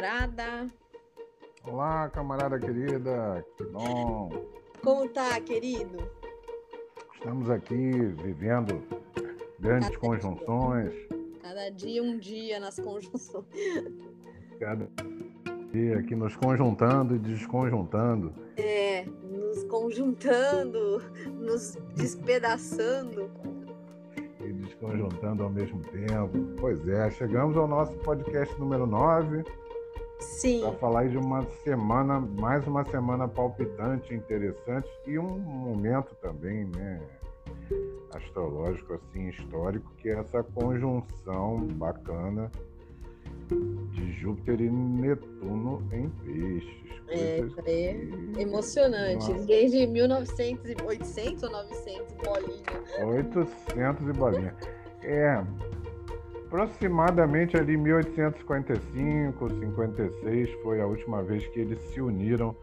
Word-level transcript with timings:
camarada. 0.00 0.66
Olá, 1.62 2.08
camarada 2.08 2.58
querida, 2.58 3.44
que 3.56 3.64
bom. 3.64 4.30
Como 4.82 5.06
tá, 5.10 5.38
querido? 5.42 5.98
Estamos 7.14 7.50
aqui 7.50 7.90
vivendo 8.22 8.82
grandes 9.58 9.90
Cada 9.90 10.00
conjunções, 10.00 10.94
Cada 11.42 11.68
dia 11.70 12.02
um 12.02 12.18
dia 12.18 12.58
nas 12.58 12.80
conjunções. 12.80 13.44
cada 14.58 14.88
dia 15.70 15.98
aqui 15.98 16.14
nos 16.14 16.34
conjuntando 16.34 17.16
e 17.16 17.18
desconjuntando. 17.18 18.32
É, 18.56 19.04
nos 19.04 19.64
conjuntando, 19.64 21.02
nos 21.38 21.76
despedaçando. 21.94 23.30
E 24.40 24.50
desconjuntando 24.50 25.42
ao 25.42 25.50
mesmo 25.50 25.82
tempo. 25.82 26.38
Pois 26.58 26.88
é, 26.88 27.10
chegamos 27.10 27.54
ao 27.58 27.68
nosso 27.68 27.92
podcast 27.98 28.58
número 28.58 28.86
9 28.86 29.44
Sim, 30.40 30.60
para 30.62 30.72
falar 30.72 31.06
de 31.06 31.18
uma 31.18 31.42
semana, 31.62 32.18
mais 32.18 32.66
uma 32.66 32.82
semana 32.82 33.28
palpitante, 33.28 34.14
interessante 34.14 34.88
e 35.06 35.18
um 35.18 35.38
momento 35.38 36.14
também, 36.14 36.64
né, 36.64 36.98
astrológico 38.14 38.94
assim 38.94 39.28
histórico, 39.28 39.92
que 39.98 40.08
é 40.08 40.18
essa 40.18 40.42
conjunção 40.42 41.58
bacana 41.74 42.50
de 43.92 44.12
Júpiter 44.14 44.62
e 44.62 44.70
Netuno 44.70 45.86
em 45.92 46.08
peixes. 46.08 46.80
É, 47.08 47.40
é 47.40 47.42
que- 47.62 48.40
emocionante. 48.40 49.30
Nossa. 49.32 49.44
Desde 49.44 49.86
1900, 49.86 50.70
e 50.70 50.76
800 50.82 51.42
ou 51.42 51.50
900, 51.50 52.14
bolinha. 52.14 53.06
800 53.06 54.08
e 54.08 54.12
bolinha. 54.14 54.54
É, 55.02 55.44
aproximadamente 56.50 57.56
ali 57.56 57.76
1855, 57.76 59.48
56 59.48 60.50
foi 60.62 60.80
a 60.80 60.86
última 60.86 61.22
vez 61.22 61.46
que 61.46 61.60
eles 61.60 61.78
se 61.92 62.00
uniram 62.00 62.54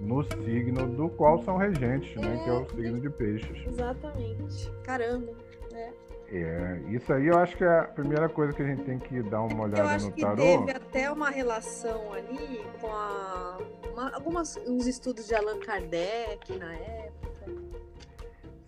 no 0.00 0.24
signo 0.24 0.86
do 0.88 1.10
qual 1.10 1.42
são 1.44 1.58
regentes, 1.58 2.16
né? 2.16 2.40
Que 2.42 2.50
é 2.50 2.52
o 2.54 2.66
signo 2.70 3.00
de 3.00 3.10
peixes. 3.10 3.66
Exatamente. 3.66 4.72
Caramba. 4.82 5.32
né? 5.70 5.92
É, 6.32 6.80
isso 6.88 7.12
aí 7.12 7.26
eu 7.26 7.38
acho 7.38 7.54
que 7.56 7.62
é 7.62 7.78
a 7.80 7.84
primeira 7.84 8.28
coisa 8.30 8.52
que 8.54 8.62
a 8.62 8.66
gente 8.66 8.82
tem 8.82 8.98
que 8.98 9.22
dar 9.22 9.42
uma 9.42 9.52
Eu 9.52 9.70
olhada 9.72 9.90
acho 9.90 10.06
no 10.06 10.12
que 10.12 10.22
tarô. 10.22 10.36
teve 10.36 10.70
até 10.72 11.10
uma 11.12 11.28
relação 11.30 12.12
ali 12.14 12.64
com 12.80 12.88
a, 12.88 13.58
uma, 13.92 14.14
algumas, 14.14 14.56
uns 14.66 14.86
estudos 14.86 15.28
de 15.28 15.34
Allan 15.34 15.60
Kardec 15.60 16.56
na 16.58 16.72
época. 16.74 17.23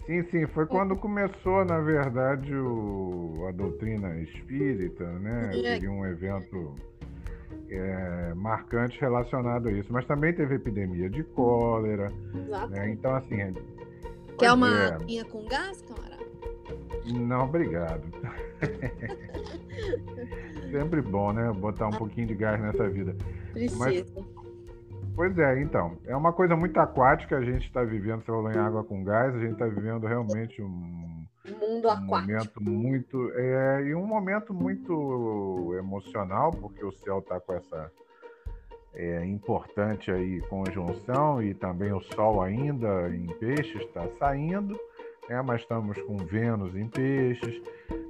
Sim, 0.06 0.22
sim, 0.30 0.46
foi 0.48 0.66
quando 0.66 0.94
começou, 0.96 1.64
na 1.64 1.80
verdade, 1.80 2.54
o- 2.54 3.46
a 3.48 3.52
doutrina 3.52 4.16
espírita, 4.20 5.04
né? 5.04 5.50
É. 5.58 5.74
Teve 5.74 5.88
um 5.88 6.04
evento 6.06 6.74
é, 7.68 8.32
marcante 8.34 9.00
relacionado 9.00 9.68
a 9.68 9.72
isso. 9.72 9.92
Mas 9.92 10.06
também 10.06 10.32
teve 10.32 10.54
epidemia 10.54 11.10
de 11.10 11.24
cólera, 11.24 12.12
Exato. 12.32 12.68
né? 12.70 12.90
Então, 12.90 13.14
assim. 13.16 13.40
é- 13.40 13.52
Quer 14.38 14.52
uma 14.52 14.70
é, 14.70 14.94
aguinha 14.94 15.24
com 15.24 15.44
gás, 15.46 15.82
camarada? 15.82 16.24
Não, 17.12 17.44
obrigado. 17.44 18.02
Sempre 20.70 21.00
bom, 21.02 21.32
né? 21.32 21.50
Botar 21.52 21.88
um 21.88 21.92
pouquinho 21.92 22.26
de 22.28 22.34
gás 22.34 22.60
nessa 22.60 22.88
vida. 22.88 23.16
Precisa. 23.52 24.04
Pois 25.16 25.36
é, 25.38 25.62
então. 25.62 25.96
É 26.04 26.14
uma 26.14 26.32
coisa 26.32 26.54
muito 26.54 26.78
aquática, 26.78 27.38
a 27.38 27.42
gente 27.42 27.66
está 27.66 27.82
vivendo, 27.82 28.20
você 28.20 28.26
falou 28.26 28.52
em 28.52 28.58
água 28.58 28.84
com 28.84 29.02
gás, 29.02 29.34
a 29.34 29.38
gente 29.38 29.54
está 29.54 29.66
vivendo 29.66 30.06
realmente 30.06 30.60
um, 30.60 31.24
Mundo 31.58 31.88
um 31.88 31.90
aquático. 31.90 32.06
momento 32.06 32.62
muito. 32.62 33.32
É, 33.34 33.82
e 33.86 33.94
um 33.94 34.06
momento 34.06 34.52
muito 34.52 35.74
emocional, 35.78 36.50
porque 36.50 36.84
o 36.84 36.92
céu 36.92 37.20
está 37.20 37.40
com 37.40 37.54
essa 37.54 37.90
é, 38.94 39.24
importante 39.24 40.10
aí 40.10 40.40
conjunção 40.42 41.42
e 41.42 41.54
também 41.54 41.92
o 41.92 42.00
Sol 42.00 42.42
ainda 42.42 43.08
em 43.08 43.26
peixes 43.38 43.82
está 43.82 44.06
saindo, 44.18 44.78
né, 45.28 45.42
mas 45.42 45.60
estamos 45.62 46.00
com 46.02 46.16
Vênus 46.18 46.74
em 46.76 46.88
peixes. 46.88 47.60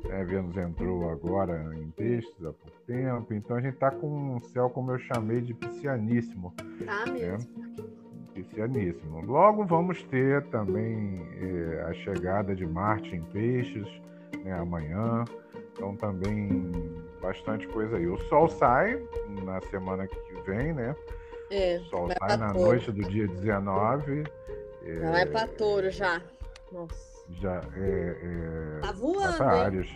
né, 0.04 0.24
Vênus 0.24 0.56
entrou 0.56 1.10
agora 1.10 1.74
em 1.74 1.90
peixes 1.90 2.34
há 2.40 2.52
pouco 2.52 2.80
tempo, 2.86 3.32
então 3.34 3.56
a 3.56 3.60
gente 3.60 3.74
está 3.74 3.90
com 3.90 4.36
um 4.36 4.40
céu, 4.40 4.68
como 4.70 4.92
eu 4.92 4.98
chamei, 4.98 5.40
de 5.40 5.54
piscianíssimo. 5.54 6.52
Tá 6.84 7.04
mesmo. 7.10 7.46
Piscianíssimo. 8.34 9.24
Logo 9.24 9.64
vamos 9.64 10.02
ter 10.04 10.42
também 10.48 11.26
eh, 11.40 11.84
a 11.88 11.94
chegada 11.94 12.54
de 12.54 12.66
Marte 12.66 13.14
em 13.16 13.22
Peixes, 13.22 13.86
né, 14.44 14.52
amanhã. 14.52 15.24
Então 15.72 15.96
também 15.96 16.70
bastante 17.20 17.66
coisa 17.68 17.96
aí. 17.96 18.06
O 18.06 18.18
Sol 18.28 18.48
sai 18.48 19.02
na 19.44 19.60
semana 19.62 20.06
que 20.06 20.16
vem, 20.46 20.72
né? 20.74 20.94
É, 21.50 21.78
O 21.78 21.84
Sol 21.86 22.08
sai 22.18 22.36
na 22.36 22.52
touro. 22.52 22.66
noite 22.68 22.92
do 22.92 23.02
dia 23.08 23.26
19. 23.26 24.24
eh, 24.84 24.98
Já 25.00 25.10
vai 25.10 25.26
pra 25.26 25.46
touro 25.46 25.90
já. 25.90 26.20
Nossa. 26.72 26.94
já 27.30 27.60
é, 27.76 28.16
é, 28.22 28.80
Tá 28.80 28.92
voando, 28.92 29.36
para? 29.38 29.64
Áreas. 29.64 29.88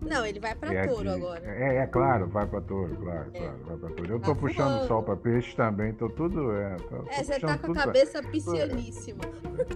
Não, 0.00 0.26
ele 0.26 0.38
vai 0.38 0.54
pra 0.54 0.72
É, 0.74 0.86
touro 0.86 1.10
agora. 1.10 1.42
É, 1.46 1.76
é 1.76 1.86
claro, 1.86 2.28
vai 2.28 2.46
para 2.46 2.60
touro, 2.60 2.94
claro, 2.96 3.30
É. 3.32 3.38
claro, 3.40 3.58
vai 3.64 3.76
para 3.78 3.90
touro. 3.90 4.12
Eu 4.12 4.20
Tá 4.20 4.26
tô 4.26 4.36
puxando 4.36 4.66
o 4.68 4.74
voando. 4.74 4.86
sol 4.88 5.02
para 5.02 5.16
peixes 5.16 5.54
também, 5.54 5.94
tô 5.94 6.10
tudo. 6.10 6.52
É, 6.56 6.76
tô, 6.76 6.96
tô 6.98 7.10
É, 7.10 7.24
você 7.24 7.40
tá 7.40 7.46
com 7.46 7.52
a 7.54 7.58
tudo 7.58 7.72
pra- 7.72 7.84
cabeça 7.84 8.22
piscianíssima. 8.22 9.20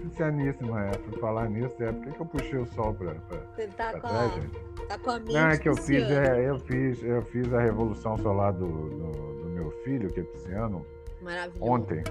Piscianíssima, 0.01 0.85
é. 0.85 0.91
Por 0.91 1.19
falar 1.19 1.49
nisso, 1.49 1.75
é. 1.83 1.91
Por 1.91 2.03
que, 2.03 2.11
que 2.11 2.19
eu 2.21 2.25
puxei 2.27 2.59
o 2.59 2.65
sol 2.67 2.93
pra, 2.93 3.13
Você 3.55 3.67
tá 3.69 3.89
pra 3.91 4.01
com 4.01 4.07
trás, 4.07 4.31
a, 4.31 4.35
gente? 4.39 4.59
tá 4.87 4.97
com 4.99 5.09
a 5.09 5.19
mente 5.19 5.33
Não, 5.33 5.47
é 5.49 5.57
que 5.57 5.69
eu 5.69 5.75
fiz, 5.75 6.03
é, 6.11 6.49
eu 6.49 6.59
fiz, 6.59 7.03
eu 7.03 7.21
fiz 7.23 7.51
a 7.53 7.61
revolução 7.61 8.15
solar 8.19 8.53
do, 8.53 8.67
do, 8.67 9.43
do 9.43 9.49
meu 9.49 9.71
filho, 9.83 10.13
que 10.13 10.19
é 10.19 10.23
pisciano, 10.23 10.85
Maravilhoso. 11.21 11.71
ontem. 11.71 12.03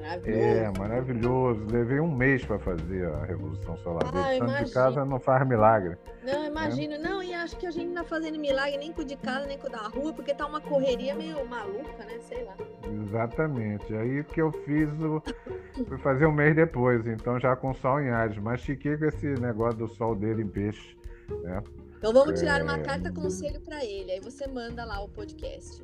Maravilhoso. 0.00 0.40
É, 0.40 0.78
maravilhoso. 0.78 1.66
Levei 1.70 1.98
um 2.00 2.14
mês 2.14 2.44
pra 2.44 2.58
fazer 2.58 3.06
a 3.08 3.24
revolução 3.24 3.76
solar 3.78 4.02
Ah. 4.14 4.36
Santo 4.38 4.64
de 4.64 4.72
casa 4.72 5.04
não 5.04 5.18
faz 5.18 5.46
milagre. 5.48 5.96
Não, 6.22 6.44
imagino. 6.46 6.98
Não, 6.98 7.22
e 7.22 7.32
acho 7.34 7.56
que 7.56 7.66
a 7.66 7.70
gente 7.70 7.86
não 7.88 8.02
tá 8.02 8.04
fazendo 8.04 8.38
milagre 8.38 8.76
nem 8.78 8.92
com 8.92 9.00
o 9.02 9.04
de 9.04 9.16
casa, 9.16 9.46
nem 9.46 9.58
com 9.58 9.66
o 9.66 9.70
da 9.70 9.88
rua, 9.88 10.12
porque 10.12 10.34
tá 10.34 10.46
uma 10.46 10.60
correria 10.60 11.14
meio 11.14 11.44
maluca, 11.48 12.04
né? 12.04 12.18
Sei 12.28 12.44
lá. 12.44 12.54
Exatamente. 13.02 13.94
Aí 13.94 14.22
que 14.24 14.40
eu 14.42 14.52
fiz 14.52 14.88
o. 15.00 15.22
Fui 15.88 15.98
fazer 15.98 16.26
um 16.26 16.32
mês 16.32 16.54
depois, 16.54 17.06
então 17.06 17.40
já 17.40 17.56
com 17.56 17.72
sol 17.74 18.00
em 18.00 18.10
Ares. 18.10 18.38
Mas 18.38 18.62
fiquei 18.62 18.96
com 18.96 19.06
esse 19.06 19.26
negócio 19.40 19.78
do 19.78 19.88
sol 19.88 20.14
dele 20.14 20.42
em 20.42 20.48
peixe. 20.48 20.96
Né? 21.42 21.62
Então 21.98 22.12
vamos 22.12 22.38
tirar 22.38 22.60
É. 22.60 22.62
uma 22.62 22.78
carta 22.78 23.10
conselho 23.10 23.60
pra 23.62 23.82
ele. 23.84 24.12
Aí 24.12 24.20
você 24.20 24.46
manda 24.46 24.84
lá 24.84 25.00
o 25.02 25.08
podcast. 25.08 25.82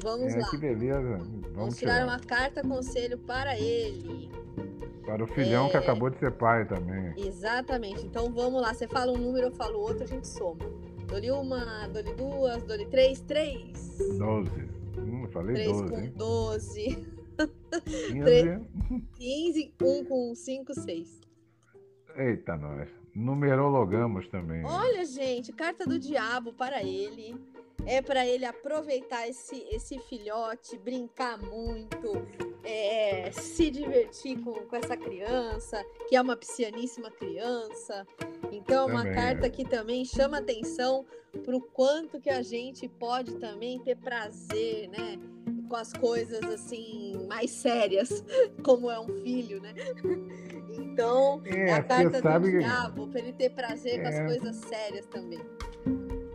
Vamos 0.00 0.32
É, 0.34 0.38
lá. 0.38 0.50
que 0.50 0.56
beleza. 0.56 1.00
Vamos, 1.18 1.52
Vamos 1.52 1.76
tirar 1.76 2.04
uma 2.04 2.18
carta 2.18 2.62
conselho 2.62 3.18
para 3.18 3.58
ele. 3.58 4.30
Para 5.04 5.22
o 5.24 5.26
filhão 5.26 5.68
que 5.68 5.76
É. 5.76 5.80
acabou 5.80 6.08
de 6.10 6.18
ser 6.18 6.32
pai 6.32 6.66
também. 6.66 7.12
Exatamente. 7.16 8.04
Então 8.06 8.32
vamos 8.32 8.60
lá. 8.62 8.72
Você 8.72 8.86
fala 8.88 9.12
um 9.12 9.18
número, 9.18 9.48
eu 9.48 9.52
falo 9.52 9.78
outro, 9.80 10.04
a 10.04 10.06
gente 10.06 10.26
soma. 10.26 10.64
Dou-lhe 11.06 11.30
uma, 11.30 11.86
dou-lhe 11.88 12.14
duas, 12.14 12.62
dou-lhe 12.62 12.86
três, 12.86 13.20
três. 13.20 13.98
12. 14.18 14.50
Hum, 14.98 15.26
falei 15.30 15.54
Três 15.54 15.72
12, 15.72 15.90
com 15.90 15.98
hein? 16.00 16.12
12. 16.16 17.08
15. 18.08 18.60
15, 19.18 19.74
um 19.82 20.04
com 20.04 20.34
cinco, 20.34 20.72
seis. 20.74 21.20
Eita, 22.16 22.56
nós. 22.56 22.88
Numerologamos 23.14 24.28
também. 24.28 24.64
Olha, 24.64 25.04
gente, 25.04 25.52
carta 25.52 25.86
do 25.86 25.98
diabo 25.98 26.52
para 26.52 26.82
ele. 26.82 27.34
É 27.84 28.00
para 28.00 28.24
ele 28.24 28.44
aproveitar 28.44 29.28
esse, 29.28 29.66
esse 29.72 29.98
filhote, 29.98 30.78
brincar 30.78 31.36
muito, 31.36 32.12
é, 32.62 33.32
se 33.32 33.70
divertir 33.70 34.38
com, 34.40 34.52
com 34.52 34.76
essa 34.76 34.96
criança, 34.96 35.84
que 36.08 36.14
é 36.14 36.20
uma 36.20 36.36
piscianíssima 36.36 37.10
criança. 37.10 38.06
Então, 38.52 38.88
é 38.88 38.92
uma 38.92 39.02
Também, 39.02 39.14
carta 39.14 39.46
é. 39.46 39.50
que 39.50 39.64
também 39.64 40.04
chama 40.04 40.38
atenção 40.38 41.04
para 41.44 41.56
o 41.56 41.60
quanto 41.60 42.20
que 42.20 42.30
a 42.30 42.42
gente 42.42 42.88
pode 42.88 43.34
também 43.36 43.80
ter 43.80 43.96
prazer, 43.96 44.88
né? 44.88 45.18
Com 45.68 45.74
as 45.74 45.92
coisas 45.92 46.42
assim 46.44 47.26
mais 47.26 47.50
sérias, 47.50 48.24
como 48.62 48.90
é 48.90 49.00
um 49.00 49.08
filho, 49.22 49.60
né? 49.60 49.74
Então, 50.82 51.40
é, 51.44 51.68
É, 51.70 51.72
a 51.74 51.82
carta 51.82 52.10
do 52.10 52.22
sabe 52.22 52.50
que 52.50 52.58
diabo, 52.58 53.08
para 53.08 53.20
ele 53.20 53.32
ter 53.32 53.50
prazer 53.50 54.02
com 54.02 54.08
as 54.08 54.14
É. 54.14 54.24
coisas 54.26 54.56
sérias 54.56 55.06
também. 55.06 55.40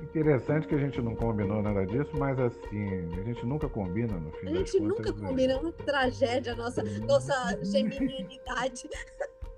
interessante 0.03 0.67
que 0.67 0.73
a 0.73 0.79
gente 0.79 0.99
não 0.99 1.15
combinou 1.15 1.61
nada 1.61 1.85
disso, 1.85 2.09
mas 2.17 2.39
assim, 2.39 2.87
a 3.19 3.23
gente 3.23 3.45
nunca 3.45 3.69
combina 3.69 4.13
no 4.17 4.31
fim 4.31 4.47
A 4.47 4.55
gente 4.55 4.79
contas. 4.79 4.97
nunca 4.97 5.11
né? 5.21 5.27
combina, 5.27 5.53
é 5.53 5.57
uma 5.57 5.71
tragédia 5.71 6.53
a 6.53 6.55
nossa, 6.55 6.81
nossa 7.01 7.59
geminianidade. 7.63 8.89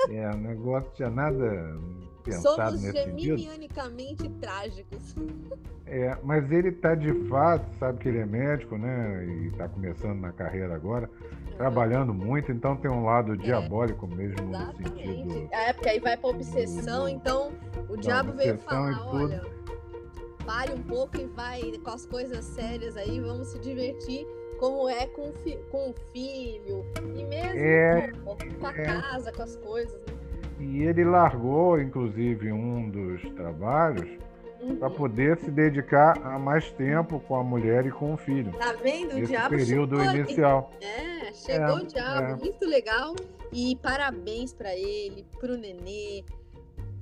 É, 0.07 0.29
o 0.31 0.37
negócio 0.37 0.89
tinha 0.95 1.09
nada 1.09 1.77
pensado 2.23 2.55
Somos 2.55 2.81
nesse 2.81 3.03
sentido. 3.03 3.37
geminianicamente 3.37 4.29
trágicos. 4.39 5.15
É, 5.85 6.15
mas 6.23 6.51
ele 6.51 6.71
tá 6.71 6.93
de 6.95 7.11
fato, 7.27 7.65
sabe 7.79 7.97
que 7.99 8.09
ele 8.09 8.19
é 8.19 8.25
médico, 8.25 8.77
né? 8.77 9.25
E 9.25 9.51
tá 9.51 9.67
começando 9.67 10.19
na 10.19 10.31
carreira 10.31 10.75
agora, 10.75 11.09
trabalhando 11.57 12.13
muito, 12.13 12.51
então 12.51 12.75
tem 12.77 12.89
um 12.91 13.03
lado 13.03 13.35
diabólico 13.35 14.07
mesmo 14.07 14.45
no 14.45 14.55
Exatamente. 14.55 15.07
sentido. 15.07 15.49
É, 15.51 15.73
porque 15.73 15.89
aí 15.89 15.99
vai 15.99 16.15
pra 16.15 16.29
obsessão, 16.29 17.09
então 17.09 17.51
o 17.89 17.97
diabo 17.97 18.33
veio 18.33 18.57
falar, 18.59 19.03
olha, 19.07 19.41
trabalha 20.37 20.75
um 20.75 20.83
pouco 20.83 21.17
e 21.17 21.25
vai 21.25 21.61
com 21.83 21.89
as 21.89 22.05
coisas 22.05 22.45
sérias 22.45 22.95
aí, 22.95 23.19
vamos 23.19 23.49
se 23.49 23.59
divertir 23.59 24.25
como 24.59 24.89
é 24.89 25.07
com, 25.07 25.31
fi 25.33 25.57
com 25.71 25.89
o 25.89 25.93
filho 26.11 26.85
e 27.15 27.23
mesmo 27.23 27.59
é, 27.59 28.11
com, 28.23 28.35
com, 28.35 28.67
a 28.67 28.71
é. 28.71 28.83
casa, 28.83 29.31
com 29.31 29.41
as 29.41 29.55
coisas. 29.55 30.01
Né? 30.01 30.13
E 30.59 30.83
ele 30.83 31.05
largou, 31.05 31.79
inclusive, 31.79 32.51
um 32.51 32.89
dos 32.89 33.21
trabalhos 33.33 34.09
uhum. 34.61 34.75
para 34.75 34.89
poder 34.89 35.37
se 35.37 35.49
dedicar 35.49 36.17
a 36.21 36.37
mais 36.37 36.69
tempo 36.71 37.21
com 37.21 37.35
a 37.37 37.43
mulher 37.43 37.85
e 37.85 37.91
com 37.91 38.13
o 38.13 38.17
filho. 38.17 38.51
Tá 38.51 38.73
vendo? 38.73 39.15
O 39.15 39.25
diabo 39.25 39.55
período 39.55 39.97
chegou 39.97 40.15
inicial. 40.15 40.71
É, 40.81 41.33
chegou 41.33 41.79
é, 41.79 41.81
o 41.81 41.85
diabo, 41.85 42.27
é. 42.27 42.35
muito 42.35 42.65
legal. 42.65 43.15
E 43.53 43.77
parabéns 43.77 44.53
para 44.53 44.75
ele, 44.75 45.25
para 45.39 45.53
o 45.53 45.57
nenê, 45.57 46.25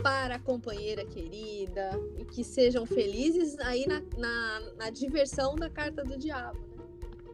para 0.01 0.35
a 0.35 0.39
companheira 0.39 1.03
querida 1.03 1.89
e 2.17 2.23
que 2.23 2.43
sejam 2.43 2.85
felizes 2.85 3.57
aí 3.59 3.85
na, 3.87 4.01
na, 4.17 4.61
na 4.77 4.89
diversão 4.91 5.55
da 5.55 5.69
carta 5.69 6.03
do 6.03 6.17
diabo. 6.17 6.66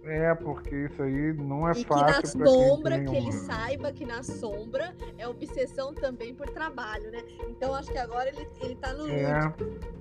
É, 0.05 0.35
porque 0.35 0.75
isso 0.75 1.01
aí 1.01 1.33
não 1.33 1.67
é 1.67 1.71
e 1.71 1.83
fácil. 1.85 2.31
Que 2.31 2.37
na 2.37 2.45
sombra, 2.45 3.03
que 3.03 3.15
ele 3.15 3.31
saiba 3.31 3.91
que 3.91 4.05
na 4.05 4.21
sombra 4.21 4.93
é 5.17 5.27
obsessão 5.27 5.93
também 5.93 6.35
por 6.35 6.49
trabalho, 6.49 7.09
né? 7.11 7.23
Então 7.49 7.73
acho 7.73 7.91
que 7.91 7.97
agora 7.97 8.27
ele, 8.29 8.47
ele 8.61 8.75
tá 8.75 8.93
no 8.93 9.09
é, 9.09 9.53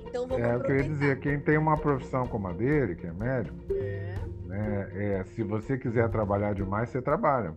Então 0.04 0.26
vamos 0.26 0.44
É, 0.44 0.54
eu 0.54 0.60
queria 0.60 0.82
dizer, 0.82 1.20
quem 1.20 1.38
tem 1.38 1.56
uma 1.56 1.76
profissão 1.76 2.26
como 2.26 2.48
a 2.48 2.52
dele, 2.52 2.96
que 2.96 3.06
é 3.06 3.12
médico, 3.12 3.56
é. 3.70 4.14
Né, 4.46 4.90
é, 4.94 5.24
se 5.24 5.42
você 5.42 5.78
quiser 5.78 6.10
trabalhar 6.10 6.52
demais, 6.52 6.88
você 6.88 7.00
trabalha. 7.00 7.54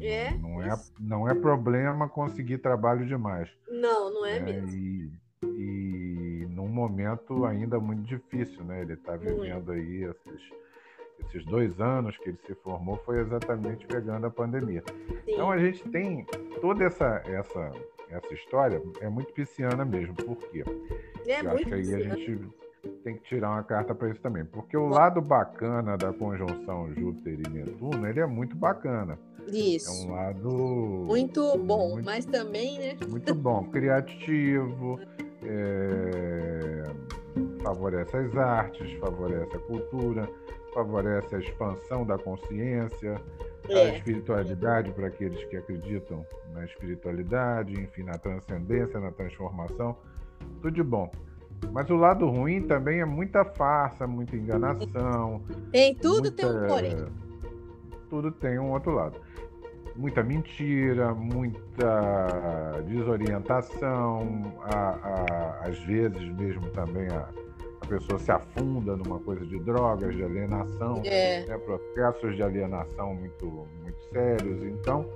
É. 0.00 0.32
Não 0.38 0.62
é, 0.62 0.74
não 0.98 1.28
é 1.28 1.34
problema 1.34 2.08
conseguir 2.08 2.58
trabalho 2.58 3.06
demais. 3.06 3.48
Não, 3.68 4.12
não 4.12 4.26
é, 4.26 4.36
é 4.36 4.40
mesmo. 4.40 4.70
E, 4.70 5.12
e 5.44 6.46
num 6.50 6.68
momento 6.68 7.44
ainda 7.44 7.78
muito 7.78 8.02
difícil, 8.02 8.64
né? 8.64 8.82
Ele 8.82 8.94
está 8.94 9.16
vivendo 9.16 9.70
aí 9.70 10.04
esses, 10.04 10.42
esses 11.28 11.44
dois 11.44 11.80
anos 11.80 12.16
que 12.18 12.30
ele 12.30 12.38
se 12.46 12.54
formou 12.56 12.96
foi 13.04 13.20
exatamente 13.20 13.86
pegando 13.86 14.26
a 14.26 14.30
pandemia. 14.30 14.82
Sim. 14.86 15.32
Então 15.34 15.50
a 15.50 15.58
gente 15.58 15.82
tem 15.90 16.24
toda 16.60 16.84
essa 16.84 17.22
essa 17.26 17.72
essa 18.10 18.34
história 18.34 18.82
é 19.00 19.08
muito 19.08 19.32
pisciana 19.32 19.84
mesmo. 19.84 20.14
Por 20.14 20.36
quê? 20.36 20.64
É 21.26 21.40
Eu 21.40 21.50
acho 21.52 21.64
que 21.64 21.74
aí 21.74 21.94
a 21.94 22.00
gente 22.00 22.40
tem 23.04 23.16
que 23.16 23.22
tirar 23.22 23.50
uma 23.50 23.62
carta 23.62 23.94
para 23.94 24.10
isso 24.10 24.20
também, 24.20 24.44
porque 24.44 24.76
o 24.76 24.88
lado 24.88 25.20
bacana 25.20 25.96
da 25.96 26.12
conjunção 26.12 26.92
Júpiter 26.94 27.38
e 27.46 27.50
Netuno, 27.50 28.06
ele 28.06 28.20
é 28.20 28.26
muito 28.26 28.56
bacana. 28.56 29.18
Isso. 29.48 29.90
É 29.90 30.06
um 30.06 30.12
lado. 30.12 30.48
Muito 31.06 31.58
bom, 31.58 31.92
muito, 31.92 32.04
mas 32.04 32.24
também, 32.24 32.78
né? 32.78 32.96
Muito 33.08 33.34
bom. 33.34 33.64
Criativo, 33.64 35.00
é, 35.44 36.84
favorece 37.62 38.16
as 38.16 38.36
artes, 38.36 38.92
favorece 38.98 39.56
a 39.56 39.60
cultura, 39.60 40.28
favorece 40.72 41.34
a 41.34 41.38
expansão 41.38 42.04
da 42.04 42.18
consciência, 42.18 43.20
é. 43.68 43.90
a 43.90 43.94
espiritualidade 43.94 44.90
para 44.92 45.06
aqueles 45.06 45.44
que 45.44 45.56
acreditam 45.56 46.26
na 46.52 46.64
espiritualidade, 46.64 47.72
enfim, 47.72 48.02
na 48.02 48.18
transcendência, 48.18 48.98
na 49.00 49.12
transformação. 49.12 49.96
Tudo 50.60 50.70
de 50.70 50.82
bom. 50.82 51.10
Mas 51.72 51.88
o 51.90 51.96
lado 51.96 52.28
ruim 52.28 52.62
também 52.62 53.00
é 53.00 53.04
muita 53.04 53.44
farsa, 53.44 54.06
muita 54.06 54.36
enganação. 54.36 55.42
Tem 55.70 55.94
tudo, 55.94 56.22
muita... 56.22 56.36
tem 56.36 56.46
um 56.46 56.66
porém. 56.66 56.96
Tudo 58.10 58.32
tem 58.32 58.58
um 58.58 58.72
outro 58.72 58.92
lado 58.92 59.20
muita 59.96 60.22
mentira, 60.22 61.14
muita 61.14 62.82
desorientação, 62.86 64.54
a, 64.62 64.88
a, 64.88 65.68
às 65.68 65.78
vezes 65.80 66.28
mesmo 66.36 66.68
também 66.70 67.08
a, 67.08 67.28
a, 67.51 67.51
pessoa 67.92 68.18
se 68.18 68.32
afunda 68.32 68.96
numa 68.96 69.18
coisa 69.18 69.44
de 69.44 69.58
drogas, 69.58 70.14
de 70.16 70.24
alienação, 70.24 71.02
é. 71.04 71.44
né, 71.44 71.58
processos 71.58 72.34
de 72.34 72.42
alienação 72.42 73.14
muito, 73.14 73.46
muito 73.82 74.02
sérios. 74.10 74.62
Então, 74.62 75.06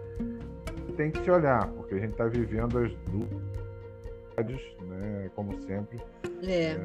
tem 0.97 1.11
que 1.11 1.23
se 1.25 1.31
olhar, 1.31 1.67
porque 1.69 1.95
a 1.95 1.99
gente 1.99 2.11
está 2.11 2.27
vivendo 2.27 2.79
as 2.79 2.93
duas, 3.09 4.61
né, 4.83 5.31
como 5.35 5.59
sempre, 5.63 5.99
é. 6.43 6.73
É, 6.73 6.79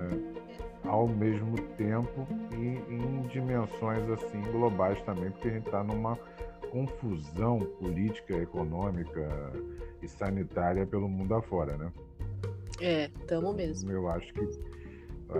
ao 0.86 1.08
mesmo 1.08 1.58
tempo 1.78 2.26
e 2.54 2.94
em 2.94 3.22
dimensões 3.28 4.10
assim 4.12 4.42
globais 4.52 5.02
também, 5.02 5.30
porque 5.32 5.50
a 5.50 5.52
gente 5.52 5.66
está 5.66 5.84
numa 5.84 6.18
confusão 6.72 7.60
política, 7.82 8.34
econômica 8.38 9.28
e 10.02 10.08
sanitária 10.08 10.88
pelo 10.88 11.10
mundo 11.10 11.36
afora, 11.36 11.76
né? 11.76 11.92
É, 12.80 13.06
estamos 13.20 13.54
mesmo. 13.54 13.92
Eu 13.92 14.08
acho 14.08 14.34
que 14.34 14.81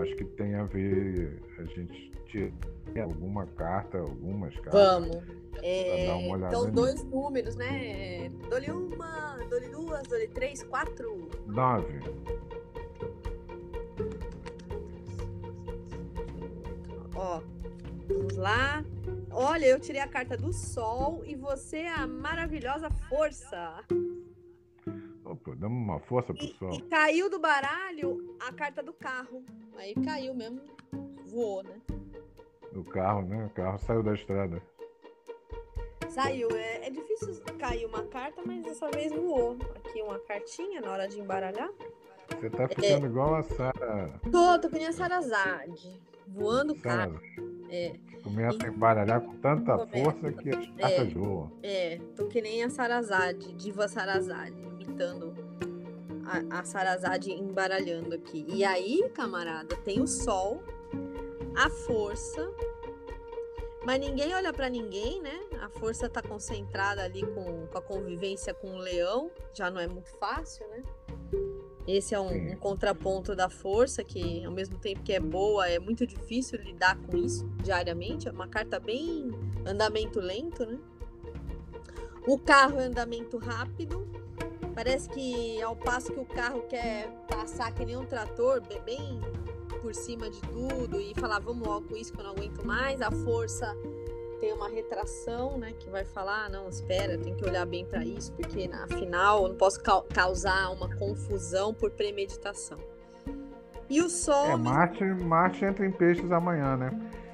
acho 0.00 0.16
que 0.16 0.24
tem 0.24 0.54
a 0.54 0.64
ver 0.64 1.42
a 1.58 1.64
gente 1.64 2.12
ter 2.32 2.52
alguma 3.00 3.46
carta, 3.46 3.98
algumas 3.98 4.54
cartas. 4.56 4.72
Vamos. 4.72 5.22
É, 5.62 6.06
então, 6.06 6.70
dois 6.70 7.04
números, 7.04 7.56
né? 7.56 8.30
Dole 8.48 8.70
uma, 8.70 9.36
dole 9.48 9.68
duas, 9.68 10.02
dole 10.08 10.28
três, 10.28 10.62
quatro. 10.62 11.28
Nove. 11.46 12.00
Ó, 17.14 17.40
vamos 18.08 18.36
lá. 18.36 18.84
Olha, 19.30 19.66
eu 19.66 19.78
tirei 19.78 20.00
a 20.00 20.08
carta 20.08 20.36
do 20.36 20.52
Sol 20.52 21.22
e 21.24 21.34
você 21.34 21.78
é 21.78 21.94
a 21.94 22.06
maravilhosa 22.06 22.90
força. 23.08 23.84
Opa, 25.24 25.54
damos 25.54 25.78
uma 25.78 26.00
força 26.00 26.34
pro 26.34 26.44
e, 26.44 26.54
Sol. 26.54 26.74
E 26.74 26.82
caiu 26.82 27.30
do 27.30 27.38
baralho 27.38 28.36
a 28.40 28.52
carta 28.52 28.82
do 28.82 28.92
carro. 28.92 29.44
Aí 29.76 29.94
caiu 29.94 30.34
mesmo, 30.34 30.60
voou, 31.26 31.62
né? 31.62 31.80
Do 32.72 32.84
carro, 32.84 33.22
né? 33.22 33.46
O 33.46 33.50
carro 33.50 33.78
saiu 33.78 34.02
da 34.02 34.14
estrada. 34.14 34.62
Saiu. 36.08 36.50
É, 36.56 36.86
é 36.86 36.90
difícil 36.90 37.34
cair 37.58 37.86
uma 37.86 38.02
carta, 38.04 38.42
mas 38.44 38.62
dessa 38.62 38.90
vez 38.90 39.12
voou. 39.12 39.56
Aqui 39.76 40.02
uma 40.02 40.18
cartinha 40.18 40.80
na 40.80 40.90
hora 40.90 41.08
de 41.08 41.18
embaralhar. 41.18 41.70
Você 42.28 42.50
tá 42.50 42.68
ficando 42.68 43.06
é... 43.06 43.08
igual 43.08 43.34
a 43.34 43.42
Sara. 43.42 44.20
Tô, 44.30 44.58
tô 44.58 44.68
que 44.68 44.78
nem 44.78 44.86
a 44.86 44.92
Sarazade. 44.92 46.00
Voando 46.26 46.74
carta. 46.74 47.20
É. 47.68 47.94
Começa 48.22 48.64
a 48.64 48.68
embaralhar 48.68 49.20
com 49.20 49.34
tanta 49.36 49.78
força 49.86 50.32
que 50.32 50.50
as 50.50 50.66
cartas 50.70 51.08
é, 51.08 51.14
voam. 51.14 51.52
É, 51.62 52.00
tô 52.14 52.26
que 52.26 52.40
nem 52.40 52.62
a 52.62 52.70
Sarazade, 52.70 53.52
Diva 53.54 53.88
Sarazade, 53.88 54.62
imitando 54.62 55.34
a, 56.32 56.60
a 56.60 56.64
Sarazade 56.64 57.30
embaralhando 57.30 58.14
aqui. 58.14 58.44
E 58.48 58.64
aí, 58.64 59.08
camarada, 59.14 59.76
tem 59.76 60.00
o 60.00 60.06
Sol, 60.06 60.62
a 61.54 61.68
força, 61.68 62.50
mas 63.84 64.00
ninguém 64.00 64.34
olha 64.34 64.52
para 64.52 64.68
ninguém, 64.68 65.20
né? 65.20 65.40
A 65.60 65.68
força 65.68 66.08
tá 66.08 66.22
concentrada 66.22 67.02
ali 67.02 67.22
com, 67.22 67.66
com 67.66 67.78
a 67.78 67.82
convivência 67.82 68.54
com 68.54 68.74
o 68.74 68.78
leão, 68.78 69.30
já 69.52 69.70
não 69.70 69.80
é 69.80 69.86
muito 69.86 70.10
fácil, 70.18 70.66
né? 70.68 70.82
Esse 71.86 72.14
é 72.14 72.20
um, 72.20 72.52
um, 72.52 72.56
contraponto 72.56 73.34
da 73.34 73.50
força, 73.50 74.04
que 74.04 74.44
ao 74.44 74.52
mesmo 74.52 74.78
tempo 74.78 75.02
que 75.02 75.12
é 75.12 75.18
boa, 75.18 75.68
é 75.68 75.80
muito 75.80 76.06
difícil 76.06 76.60
lidar 76.62 76.96
com 76.96 77.16
isso 77.16 77.44
diariamente. 77.60 78.28
É 78.28 78.30
uma 78.30 78.46
carta 78.46 78.78
bem 78.78 79.32
andamento 79.66 80.20
lento, 80.20 80.64
né? 80.64 80.78
O 82.24 82.38
carro 82.38 82.78
é 82.78 82.84
andamento 82.84 83.36
rápido. 83.36 84.21
Parece 84.74 85.08
que 85.08 85.60
ao 85.62 85.76
passo 85.76 86.12
que 86.12 86.20
o 86.20 86.24
carro 86.24 86.62
quer 86.62 87.08
passar 87.28 87.72
que 87.72 87.84
nem 87.84 87.96
um 87.96 88.04
trator, 88.04 88.62
bem 88.84 89.20
por 89.80 89.94
cima 89.94 90.30
de 90.30 90.40
tudo 90.42 91.00
e 91.00 91.12
falar 91.14 91.40
vamos 91.40 91.66
logo 91.66 91.88
com 91.88 91.96
isso 91.96 92.12
que 92.12 92.20
eu 92.20 92.24
não 92.24 92.30
aguento 92.32 92.64
mais, 92.64 93.02
a 93.02 93.10
força 93.10 93.76
tem 94.40 94.52
uma 94.52 94.68
retração, 94.68 95.56
né, 95.56 95.72
que 95.78 95.88
vai 95.88 96.04
falar, 96.04 96.46
ah, 96.46 96.48
não, 96.48 96.68
espera, 96.68 97.16
tem 97.16 97.32
que 97.32 97.44
olhar 97.44 97.64
bem 97.64 97.86
para 97.86 98.04
isso, 98.04 98.32
porque 98.32 98.68
afinal 98.72 99.44
eu 99.44 99.50
não 99.50 99.56
posso 99.56 99.80
ca 99.80 100.02
causar 100.12 100.70
uma 100.72 100.92
confusão 100.96 101.72
por 101.72 101.92
premeditação. 101.92 102.76
E 103.88 104.00
o 104.00 104.08
Sol. 104.08 104.50
É, 104.50 104.56
Marte, 104.56 105.04
Marte 105.04 105.64
entra 105.64 105.86
em 105.86 105.92
peixes 105.92 106.32
amanhã, 106.32 106.76
né? 106.76 106.90